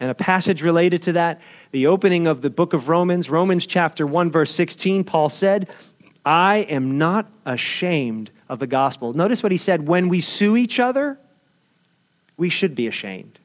And 0.00 0.10
a 0.10 0.14
passage 0.14 0.62
related 0.62 1.00
to 1.04 1.12
that, 1.14 1.40
the 1.70 1.86
opening 1.86 2.26
of 2.26 2.42
the 2.42 2.50
book 2.50 2.74
of 2.74 2.90
Romans, 2.90 3.30
Romans 3.30 3.66
chapter 3.66 4.06
1, 4.06 4.30
verse 4.30 4.50
16, 4.50 5.02
Paul 5.02 5.30
said, 5.30 5.70
I 6.26 6.66
am 6.68 6.98
not 6.98 7.26
ashamed 7.46 8.30
of 8.50 8.58
the 8.58 8.66
gospel. 8.66 9.14
Notice 9.14 9.42
what 9.42 9.50
he 9.50 9.56
said 9.56 9.88
when 9.88 10.10
we 10.10 10.20
sue 10.20 10.58
each 10.58 10.78
other, 10.78 11.18
we 12.36 12.50
should 12.50 12.74
be 12.74 12.86
ashamed. 12.86 13.38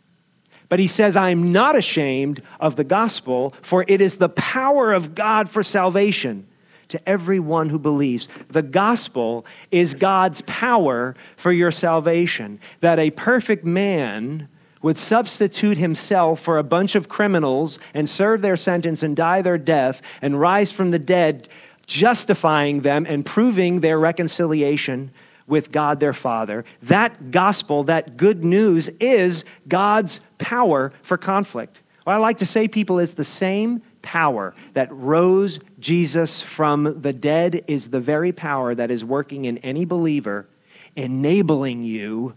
But 0.69 0.79
he 0.79 0.87
says, 0.87 1.15
I 1.15 1.29
am 1.29 1.51
not 1.51 1.75
ashamed 1.75 2.41
of 2.59 2.75
the 2.75 2.83
gospel, 2.83 3.53
for 3.61 3.85
it 3.87 4.01
is 4.01 4.17
the 4.17 4.29
power 4.29 4.93
of 4.93 5.15
God 5.15 5.49
for 5.49 5.63
salvation 5.63 6.45
to 6.89 7.09
everyone 7.09 7.69
who 7.69 7.79
believes. 7.79 8.27
The 8.49 8.61
gospel 8.61 9.45
is 9.71 9.93
God's 9.93 10.41
power 10.41 11.15
for 11.35 11.51
your 11.51 11.71
salvation, 11.71 12.59
that 12.79 12.99
a 12.99 13.11
perfect 13.11 13.65
man 13.65 14.47
would 14.81 14.97
substitute 14.97 15.77
himself 15.77 16.39
for 16.39 16.57
a 16.57 16.63
bunch 16.63 16.95
of 16.95 17.09
criminals 17.09 17.79
and 17.93 18.09
serve 18.09 18.41
their 18.41 18.57
sentence 18.57 19.03
and 19.03 19.15
die 19.15 19.41
their 19.41 19.57
death 19.57 20.01
and 20.21 20.39
rise 20.39 20.71
from 20.71 20.91
the 20.91 20.99
dead, 20.99 21.49
justifying 21.87 22.81
them 22.81 23.05
and 23.07 23.25
proving 23.25 23.79
their 23.79 23.99
reconciliation 23.99 25.11
with 25.47 25.71
God 25.71 25.99
their 25.99 26.13
Father. 26.13 26.65
That 26.83 27.31
gospel, 27.31 27.83
that 27.85 28.17
good 28.17 28.43
news, 28.43 28.89
is 28.99 29.45
God's 29.67 30.19
power 30.37 30.93
for 31.01 31.17
conflict. 31.17 31.81
What 32.03 32.13
I 32.13 32.17
like 32.17 32.37
to 32.37 32.45
say, 32.45 32.67
people, 32.67 32.99
is 32.99 33.15
the 33.15 33.23
same 33.23 33.81
power 34.01 34.53
that 34.73 34.91
rose 34.91 35.59
Jesus 35.79 36.41
from 36.41 37.01
the 37.01 37.11
dead 37.11 37.63
is 37.67 37.89
the 37.89 37.99
very 37.99 38.31
power 38.31 38.73
that 38.75 38.91
is 38.91 39.03
working 39.03 39.45
in 39.45 39.57
any 39.59 39.83
believer, 39.83 40.47
enabling 40.95 41.83
you 41.83 42.33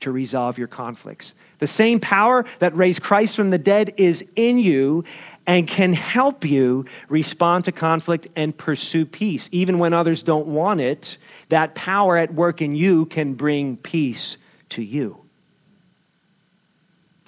to 0.00 0.10
resolve 0.10 0.56
your 0.56 0.68
conflicts. 0.68 1.34
The 1.58 1.66
same 1.66 2.00
power 2.00 2.46
that 2.58 2.74
raised 2.74 3.02
Christ 3.02 3.36
from 3.36 3.50
the 3.50 3.58
dead 3.58 3.92
is 3.98 4.24
in 4.36 4.58
you, 4.58 5.04
and 5.46 5.66
can 5.66 5.92
help 5.92 6.44
you 6.44 6.84
respond 7.08 7.64
to 7.64 7.72
conflict 7.72 8.28
and 8.36 8.56
pursue 8.56 9.04
peace. 9.04 9.48
Even 9.52 9.78
when 9.78 9.92
others 9.92 10.22
don't 10.22 10.46
want 10.46 10.80
it, 10.80 11.18
that 11.50 11.74
power 11.74 12.16
at 12.16 12.32
work 12.34 12.62
in 12.62 12.74
you 12.74 13.06
can 13.06 13.34
bring 13.34 13.76
peace 13.76 14.36
to 14.70 14.82
you. 14.82 15.20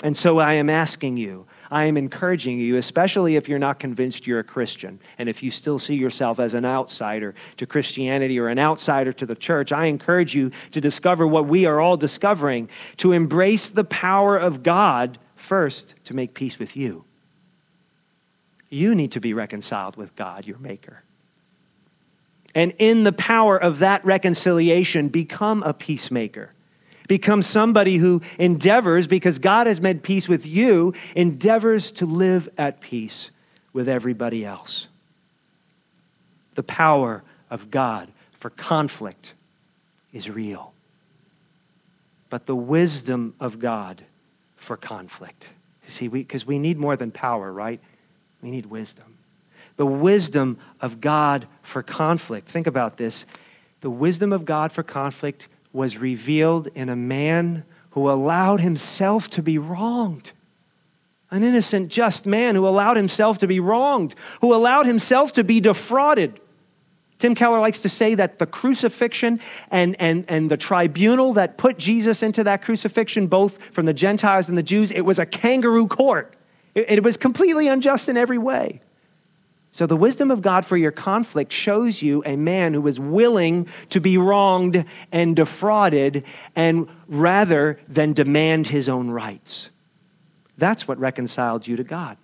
And 0.02 0.16
so 0.16 0.40
I 0.40 0.54
am 0.54 0.68
asking 0.68 1.16
you, 1.16 1.46
I 1.70 1.84
am 1.84 1.96
encouraging 1.96 2.58
you, 2.58 2.76
especially 2.76 3.36
if 3.36 3.48
you're 3.48 3.58
not 3.58 3.78
convinced 3.78 4.26
you're 4.26 4.40
a 4.40 4.44
Christian, 4.44 5.00
and 5.16 5.28
if 5.28 5.42
you 5.42 5.50
still 5.50 5.78
see 5.78 5.94
yourself 5.94 6.38
as 6.38 6.54
an 6.54 6.64
outsider 6.64 7.34
to 7.56 7.66
Christianity 7.66 8.38
or 8.38 8.48
an 8.48 8.58
outsider 8.58 9.12
to 9.14 9.26
the 9.26 9.36
church, 9.36 9.72
I 9.72 9.86
encourage 9.86 10.34
you 10.34 10.50
to 10.72 10.80
discover 10.80 11.26
what 11.26 11.46
we 11.46 11.64
are 11.64 11.80
all 11.80 11.96
discovering 11.96 12.68
to 12.98 13.12
embrace 13.12 13.68
the 13.68 13.84
power 13.84 14.36
of 14.36 14.62
God 14.62 15.18
first 15.34 15.94
to 16.04 16.14
make 16.14 16.34
peace 16.34 16.58
with 16.58 16.76
you. 16.76 17.04
You 18.68 18.94
need 18.94 19.12
to 19.12 19.20
be 19.20 19.34
reconciled 19.34 19.96
with 19.96 20.14
God, 20.16 20.46
your 20.46 20.58
Maker. 20.58 21.04
And 22.54 22.74
in 22.78 23.04
the 23.04 23.12
power 23.12 23.56
of 23.56 23.78
that 23.78 24.04
reconciliation, 24.04 25.08
become 25.08 25.62
a 25.62 25.72
peacemaker. 25.72 26.52
Become 27.08 27.42
somebody 27.42 27.96
who 27.96 28.20
endeavors, 28.38 29.06
because 29.06 29.38
God 29.38 29.66
has 29.66 29.80
made 29.80 30.02
peace 30.02 30.28
with 30.28 30.46
you, 30.46 30.94
endeavors 31.16 31.92
to 31.92 32.06
live 32.06 32.48
at 32.56 32.80
peace 32.80 33.30
with 33.72 33.88
everybody 33.88 34.44
else. 34.44 34.88
The 36.54 36.62
power 36.62 37.22
of 37.50 37.70
God 37.70 38.10
for 38.32 38.50
conflict 38.50 39.34
is 40.12 40.28
real. 40.28 40.72
But 42.28 42.46
the 42.46 42.56
wisdom 42.56 43.34
of 43.40 43.58
God 43.58 44.04
for 44.56 44.76
conflict. 44.76 45.50
See, 45.84 46.08
because 46.08 46.46
we, 46.46 46.54
we 46.56 46.58
need 46.58 46.78
more 46.78 46.96
than 46.96 47.10
power, 47.10 47.52
right? 47.52 47.80
We 48.42 48.50
need 48.50 48.66
wisdom. 48.66 49.11
The 49.76 49.86
wisdom 49.86 50.58
of 50.80 51.00
God 51.00 51.46
for 51.62 51.82
conflict. 51.82 52.48
Think 52.48 52.66
about 52.66 52.96
this. 52.96 53.26
The 53.80 53.90
wisdom 53.90 54.32
of 54.32 54.44
God 54.44 54.72
for 54.72 54.82
conflict 54.82 55.48
was 55.72 55.98
revealed 55.98 56.68
in 56.74 56.88
a 56.88 56.96
man 56.96 57.64
who 57.90 58.10
allowed 58.10 58.60
himself 58.60 59.28
to 59.30 59.42
be 59.42 59.58
wronged. 59.58 60.32
An 61.30 61.42
innocent, 61.42 61.88
just 61.88 62.26
man 62.26 62.54
who 62.54 62.68
allowed 62.68 62.96
himself 62.96 63.38
to 63.38 63.46
be 63.46 63.58
wronged, 63.58 64.14
who 64.40 64.54
allowed 64.54 64.86
himself 64.86 65.32
to 65.32 65.44
be 65.44 65.60
defrauded. 65.60 66.38
Tim 67.18 67.34
Keller 67.34 67.60
likes 67.60 67.80
to 67.80 67.88
say 67.88 68.14
that 68.16 68.38
the 68.38 68.46
crucifixion 68.46 69.40
and, 69.70 69.94
and, 70.00 70.24
and 70.28 70.50
the 70.50 70.56
tribunal 70.56 71.32
that 71.34 71.56
put 71.56 71.78
Jesus 71.78 72.22
into 72.22 72.44
that 72.44 72.62
crucifixion, 72.62 73.28
both 73.28 73.62
from 73.72 73.86
the 73.86 73.94
Gentiles 73.94 74.48
and 74.48 74.58
the 74.58 74.62
Jews, 74.62 74.90
it 74.90 75.02
was 75.02 75.18
a 75.18 75.26
kangaroo 75.26 75.86
court. 75.86 76.34
It, 76.74 76.90
it 76.90 77.04
was 77.04 77.16
completely 77.16 77.68
unjust 77.68 78.08
in 78.08 78.16
every 78.16 78.38
way. 78.38 78.80
So, 79.74 79.86
the 79.86 79.96
wisdom 79.96 80.30
of 80.30 80.42
God 80.42 80.66
for 80.66 80.76
your 80.76 80.90
conflict 80.90 81.50
shows 81.50 82.02
you 82.02 82.22
a 82.26 82.36
man 82.36 82.74
who 82.74 82.82
was 82.82 83.00
willing 83.00 83.66
to 83.88 84.00
be 84.00 84.18
wronged 84.18 84.84
and 85.10 85.34
defrauded, 85.34 86.24
and 86.54 86.86
rather 87.08 87.80
than 87.88 88.12
demand 88.12 88.66
his 88.66 88.86
own 88.86 89.08
rights. 89.08 89.70
That's 90.58 90.86
what 90.86 90.98
reconciled 90.98 91.66
you 91.66 91.76
to 91.76 91.84
God. 91.84 92.18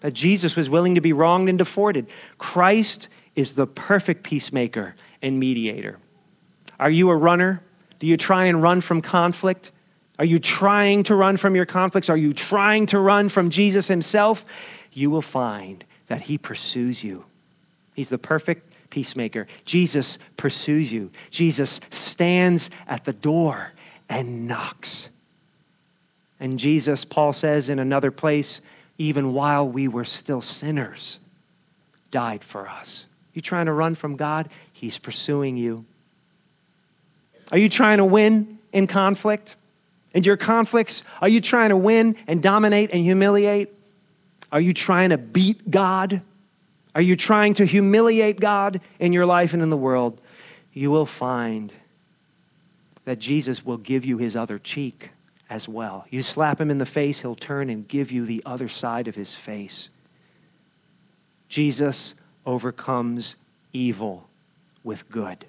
That 0.00 0.14
Jesus 0.14 0.56
was 0.56 0.70
willing 0.70 0.94
to 0.94 1.02
be 1.02 1.12
wronged 1.12 1.50
and 1.50 1.58
defrauded. 1.58 2.06
Christ 2.38 3.08
is 3.36 3.52
the 3.52 3.66
perfect 3.66 4.22
peacemaker 4.22 4.94
and 5.20 5.38
mediator. 5.38 5.98
Are 6.80 6.90
you 6.90 7.10
a 7.10 7.16
runner? 7.16 7.62
Do 7.98 8.06
you 8.06 8.16
try 8.16 8.46
and 8.46 8.62
run 8.62 8.80
from 8.80 9.02
conflict? 9.02 9.72
Are 10.18 10.24
you 10.24 10.38
trying 10.38 11.02
to 11.04 11.14
run 11.14 11.36
from 11.36 11.54
your 11.54 11.66
conflicts? 11.66 12.08
Are 12.08 12.16
you 12.16 12.32
trying 12.32 12.86
to 12.86 12.98
run 12.98 13.28
from 13.28 13.50
Jesus 13.50 13.88
himself? 13.88 14.46
You 14.92 15.10
will 15.10 15.22
find 15.22 15.84
that 16.06 16.22
he 16.22 16.38
pursues 16.38 17.02
you. 17.02 17.24
He's 17.94 18.08
the 18.08 18.18
perfect 18.18 18.70
peacemaker. 18.90 19.46
Jesus 19.64 20.18
pursues 20.36 20.92
you. 20.92 21.10
Jesus 21.30 21.80
stands 21.90 22.70
at 22.86 23.04
the 23.04 23.12
door 23.12 23.72
and 24.08 24.46
knocks. 24.46 25.08
And 26.38 26.58
Jesus, 26.58 27.04
Paul 27.04 27.32
says 27.32 27.68
in 27.68 27.78
another 27.78 28.10
place, 28.10 28.60
even 28.98 29.32
while 29.32 29.68
we 29.68 29.88
were 29.88 30.04
still 30.04 30.40
sinners, 30.40 31.18
died 32.10 32.44
for 32.44 32.68
us. 32.68 33.06
You 33.32 33.42
trying 33.42 33.66
to 33.66 33.72
run 33.72 33.96
from 33.96 34.16
God? 34.16 34.48
He's 34.72 34.98
pursuing 34.98 35.56
you. 35.56 35.84
Are 37.50 37.58
you 37.58 37.68
trying 37.68 37.98
to 37.98 38.04
win 38.04 38.58
in 38.72 38.86
conflict? 38.86 39.56
In 40.12 40.22
your 40.22 40.36
conflicts, 40.36 41.02
are 41.20 41.28
you 41.28 41.40
trying 41.40 41.70
to 41.70 41.76
win 41.76 42.16
and 42.28 42.40
dominate 42.40 42.92
and 42.92 43.02
humiliate? 43.02 43.73
Are 44.54 44.60
you 44.60 44.72
trying 44.72 45.10
to 45.10 45.18
beat 45.18 45.68
God? 45.68 46.22
Are 46.94 47.02
you 47.02 47.16
trying 47.16 47.54
to 47.54 47.64
humiliate 47.64 48.38
God 48.38 48.80
in 49.00 49.12
your 49.12 49.26
life 49.26 49.52
and 49.52 49.60
in 49.60 49.68
the 49.68 49.76
world? 49.76 50.20
You 50.72 50.92
will 50.92 51.06
find 51.06 51.72
that 53.04 53.18
Jesus 53.18 53.66
will 53.66 53.78
give 53.78 54.04
you 54.04 54.16
his 54.16 54.36
other 54.36 54.60
cheek 54.60 55.10
as 55.50 55.68
well. 55.68 56.06
You 56.08 56.22
slap 56.22 56.60
him 56.60 56.70
in 56.70 56.78
the 56.78 56.86
face, 56.86 57.22
he'll 57.22 57.34
turn 57.34 57.68
and 57.68 57.88
give 57.88 58.12
you 58.12 58.24
the 58.24 58.44
other 58.46 58.68
side 58.68 59.08
of 59.08 59.16
his 59.16 59.34
face. 59.34 59.88
Jesus 61.48 62.14
overcomes 62.46 63.34
evil 63.72 64.28
with 64.84 65.10
good. 65.10 65.46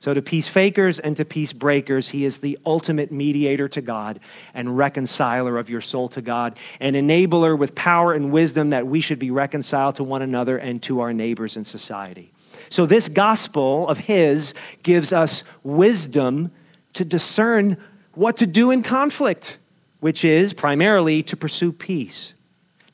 So, 0.00 0.14
to 0.14 0.22
peace 0.22 0.48
fakers 0.48 0.98
and 0.98 1.14
to 1.18 1.26
peace 1.26 1.52
breakers, 1.52 2.08
he 2.08 2.24
is 2.24 2.38
the 2.38 2.58
ultimate 2.64 3.12
mediator 3.12 3.68
to 3.68 3.82
God 3.82 4.18
and 4.54 4.78
reconciler 4.78 5.58
of 5.58 5.68
your 5.68 5.82
soul 5.82 6.08
to 6.08 6.22
God, 6.22 6.58
an 6.80 6.94
enabler 6.94 7.56
with 7.56 7.74
power 7.74 8.14
and 8.14 8.32
wisdom 8.32 8.70
that 8.70 8.86
we 8.86 9.02
should 9.02 9.18
be 9.18 9.30
reconciled 9.30 9.96
to 9.96 10.04
one 10.04 10.22
another 10.22 10.56
and 10.56 10.82
to 10.84 11.00
our 11.00 11.12
neighbors 11.12 11.54
in 11.58 11.66
society. 11.66 12.32
So, 12.70 12.86
this 12.86 13.10
gospel 13.10 13.86
of 13.88 13.98
his 13.98 14.54
gives 14.82 15.12
us 15.12 15.44
wisdom 15.62 16.50
to 16.94 17.04
discern 17.04 17.76
what 18.14 18.38
to 18.38 18.46
do 18.46 18.70
in 18.70 18.82
conflict, 18.82 19.58
which 20.00 20.24
is 20.24 20.54
primarily 20.54 21.22
to 21.24 21.36
pursue 21.36 21.72
peace, 21.72 22.32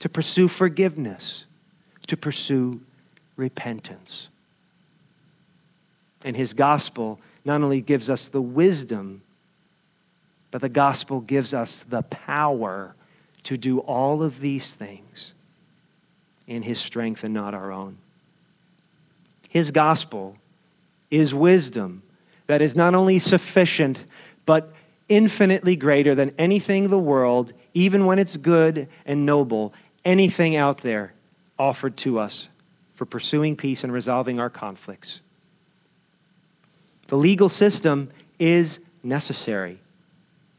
to 0.01 0.09
pursue 0.09 0.49
forgiveness, 0.49 1.45
to 2.09 2.16
pursue 2.16 2.81
repentance. 3.37 4.29
And 6.27 6.37
his 6.37 6.55
gospel 6.55 7.21
not 7.45 7.62
only 7.62 7.81
gives 7.81 8.11
us 8.11 8.27
the 8.27 8.43
wisdom, 8.43 9.23
but 10.51 10.61
the 10.61 10.69
gospel 10.69 11.21
gives 11.21 11.55
us 11.55 11.85
the 11.85 12.03
power 12.03 12.97
to 13.45 13.57
do 13.57 13.79
all 13.79 14.25
of 14.25 14.41
these 14.41 14.75
things 14.75 15.35
in 16.49 16.62
his 16.62 16.81
strength 16.81 17.23
and 17.23 17.33
not 17.33 17.55
our 17.55 17.71
own. 17.71 17.99
His 19.49 19.71
gospel 19.71 20.37
is 21.12 21.33
wisdom 21.33 22.03
that 22.49 22.61
is 22.61 22.75
not 22.75 22.97
only 22.97 23.21
sufficient, 23.21 24.05
but 24.47 24.73
infinitely 25.09 25.77
greater 25.77 26.17
than 26.17 26.33
anything 26.37 26.91
the 26.91 26.99
world, 26.99 27.53
even 27.73 28.05
when 28.05 28.19
it's 28.19 28.37
good 28.37 28.89
and 29.05 29.25
noble, 29.25 29.73
anything 30.05 30.57
out 30.57 30.79
there 30.79 31.12
offered 31.57 31.97
to 31.99 32.19
us 32.19 32.49
for 32.95 33.05
pursuing 33.05 33.55
peace 33.55 33.85
and 33.85 33.93
resolving 33.93 34.41
our 34.41 34.51
conflicts. 34.51 35.21
The 37.09 37.16
legal 37.16 37.49
system 37.49 38.11
is 38.38 38.81
necessary. 39.03 39.79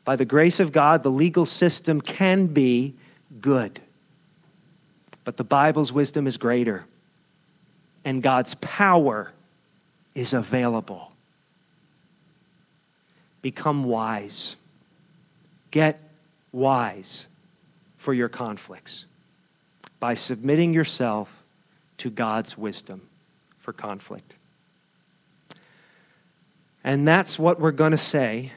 By 0.05 0.15
the 0.15 0.25
grace 0.25 0.59
of 0.59 0.71
God, 0.71 1.03
the 1.03 1.11
legal 1.11 1.45
system 1.45 1.99
can 1.99 2.47
be 2.47 2.93
good. 3.41 3.81
But 5.23 5.35
the 5.35 5.43
Bible's 5.43 5.91
wisdom 5.91 6.25
is 6.27 6.37
greater, 6.37 6.85
and 8.05 8.23
God's 8.23 8.55
power 8.55 9.33
is 10.15 10.33
available. 10.33 11.11
Become 13.41 13.83
wise. 13.83 14.55
Get 15.71 15.99
wise 16.53 17.27
for 17.97 18.13
your 18.13 18.29
conflicts 18.29 19.05
by 19.99 20.13
submitting 20.13 20.73
yourself 20.73 21.43
to 21.97 22.09
God's 22.09 22.57
wisdom 22.57 23.01
for 23.59 23.73
conflict. 23.73 24.35
And 26.87 27.05
that's 27.05 27.37
what 27.37 27.59
we're 27.59 27.71
going 27.71 27.91
to 27.91 27.97
say 27.97 28.53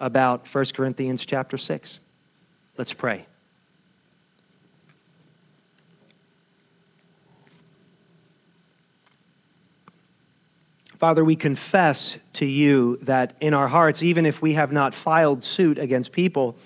about 0.00 0.48
1 0.48 0.64
Corinthians 0.72 1.26
chapter 1.26 1.58
6. 1.58 2.00
Let's 2.78 2.94
pray. 2.94 3.26
Father, 10.96 11.22
we 11.22 11.36
confess 11.36 12.16
to 12.32 12.46
you 12.46 12.96
that 13.02 13.36
in 13.38 13.52
our 13.52 13.68
hearts, 13.68 14.02
even 14.02 14.24
if 14.24 14.40
we 14.40 14.54
have 14.54 14.72
not 14.72 14.94
filed 14.94 15.44
suit 15.44 15.76
against 15.76 16.10
people 16.10 16.56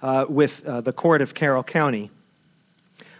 uh, 0.00 0.26
with 0.28 0.64
uh, 0.64 0.80
the 0.80 0.92
court 0.92 1.20
of 1.20 1.34
Carroll 1.34 1.64
County, 1.64 2.12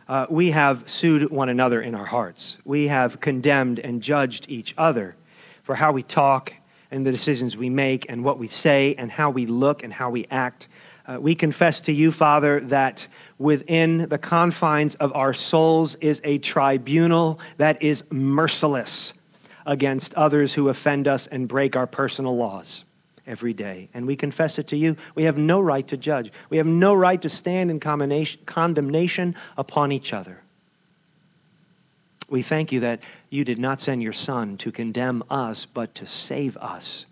uh, 0.06 0.26
we 0.30 0.52
have 0.52 0.88
sued 0.88 1.28
one 1.28 1.48
another 1.48 1.82
in 1.82 1.96
our 1.96 2.06
hearts. 2.06 2.58
We 2.64 2.86
have 2.86 3.20
condemned 3.20 3.80
and 3.80 4.00
judged 4.00 4.48
each 4.48 4.74
other 4.78 5.16
for 5.62 5.74
how 5.74 5.92
we 5.92 6.02
talk 6.02 6.52
and 6.90 7.06
the 7.06 7.10
decisions 7.10 7.56
we 7.56 7.70
make 7.70 8.06
and 8.08 8.22
what 8.22 8.38
we 8.38 8.46
say 8.46 8.94
and 8.96 9.10
how 9.10 9.30
we 9.30 9.46
look 9.46 9.82
and 9.82 9.92
how 9.92 10.10
we 10.10 10.26
act. 10.30 10.68
Uh, 11.06 11.18
we 11.20 11.34
confess 11.34 11.80
to 11.80 11.92
you, 11.92 12.12
Father, 12.12 12.60
that 12.60 13.08
within 13.38 14.08
the 14.08 14.18
confines 14.18 14.94
of 14.96 15.12
our 15.14 15.32
souls 15.32 15.96
is 15.96 16.20
a 16.22 16.38
tribunal 16.38 17.40
that 17.56 17.82
is 17.82 18.04
merciless 18.12 19.14
against 19.66 20.14
others 20.14 20.54
who 20.54 20.68
offend 20.68 21.08
us 21.08 21.26
and 21.26 21.48
break 21.48 21.76
our 21.76 21.86
personal 21.86 22.36
laws 22.36 22.84
every 23.26 23.52
day. 23.52 23.88
And 23.94 24.06
we 24.06 24.16
confess 24.16 24.58
it 24.58 24.66
to 24.68 24.76
you. 24.76 24.96
We 25.14 25.24
have 25.24 25.38
no 25.38 25.60
right 25.60 25.86
to 25.88 25.96
judge, 25.96 26.32
we 26.50 26.58
have 26.58 26.66
no 26.66 26.94
right 26.94 27.20
to 27.22 27.28
stand 27.28 27.70
in 27.70 27.80
condemnation 27.80 29.34
upon 29.56 29.92
each 29.92 30.12
other. 30.12 30.42
We 32.32 32.40
thank 32.40 32.72
you 32.72 32.80
that 32.80 33.02
you 33.28 33.44
did 33.44 33.58
not 33.58 33.78
send 33.78 34.02
your 34.02 34.14
Son 34.14 34.56
to 34.56 34.72
condemn 34.72 35.22
us, 35.28 35.66
but 35.66 35.94
to 35.96 36.06
save 36.06 36.56
us 36.56 37.04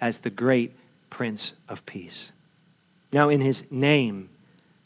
as 0.00 0.20
the 0.20 0.30
great 0.30 0.74
Prince 1.10 1.52
of 1.68 1.84
Peace. 1.84 2.32
Now, 3.12 3.28
in 3.28 3.42
his 3.42 3.70
name, 3.70 4.30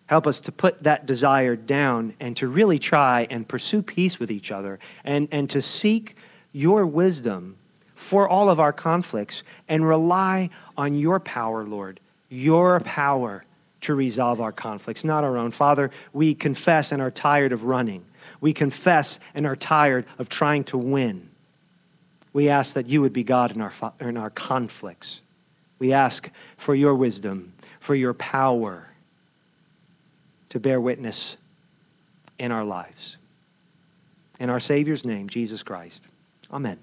help 0.06 0.26
us 0.26 0.40
to 0.40 0.50
put 0.50 0.82
that 0.82 1.06
desire 1.06 1.54
down 1.54 2.14
and 2.18 2.36
to 2.36 2.48
really 2.48 2.80
try 2.80 3.28
and 3.30 3.46
pursue 3.46 3.80
peace 3.80 4.18
with 4.18 4.28
each 4.28 4.50
other 4.50 4.80
and, 5.04 5.28
and 5.30 5.48
to 5.50 5.62
seek 5.62 6.16
your 6.50 6.84
wisdom 6.84 7.54
for 7.94 8.28
all 8.28 8.50
of 8.50 8.58
our 8.58 8.72
conflicts 8.72 9.44
and 9.68 9.86
rely 9.86 10.50
on 10.76 10.98
your 10.98 11.20
power, 11.20 11.62
Lord, 11.62 12.00
your 12.28 12.80
power 12.80 13.44
to 13.82 13.94
resolve 13.94 14.40
our 14.40 14.50
conflicts, 14.50 15.04
not 15.04 15.22
our 15.22 15.36
own. 15.36 15.52
Father, 15.52 15.92
we 16.12 16.34
confess 16.34 16.90
and 16.90 17.00
are 17.00 17.12
tired 17.12 17.52
of 17.52 17.62
running. 17.62 18.04
We 18.44 18.52
confess 18.52 19.18
and 19.34 19.46
are 19.46 19.56
tired 19.56 20.04
of 20.18 20.28
trying 20.28 20.64
to 20.64 20.76
win. 20.76 21.30
We 22.34 22.50
ask 22.50 22.74
that 22.74 22.86
you 22.86 23.00
would 23.00 23.14
be 23.14 23.24
God 23.24 23.52
in 23.52 23.62
our, 23.62 23.72
in 23.98 24.18
our 24.18 24.28
conflicts. 24.28 25.22
We 25.78 25.94
ask 25.94 26.28
for 26.58 26.74
your 26.74 26.94
wisdom, 26.94 27.54
for 27.80 27.94
your 27.94 28.12
power 28.12 28.88
to 30.50 30.60
bear 30.60 30.78
witness 30.78 31.38
in 32.38 32.52
our 32.52 32.66
lives. 32.66 33.16
In 34.38 34.50
our 34.50 34.60
Savior's 34.60 35.06
name, 35.06 35.30
Jesus 35.30 35.62
Christ. 35.62 36.06
Amen. 36.52 36.78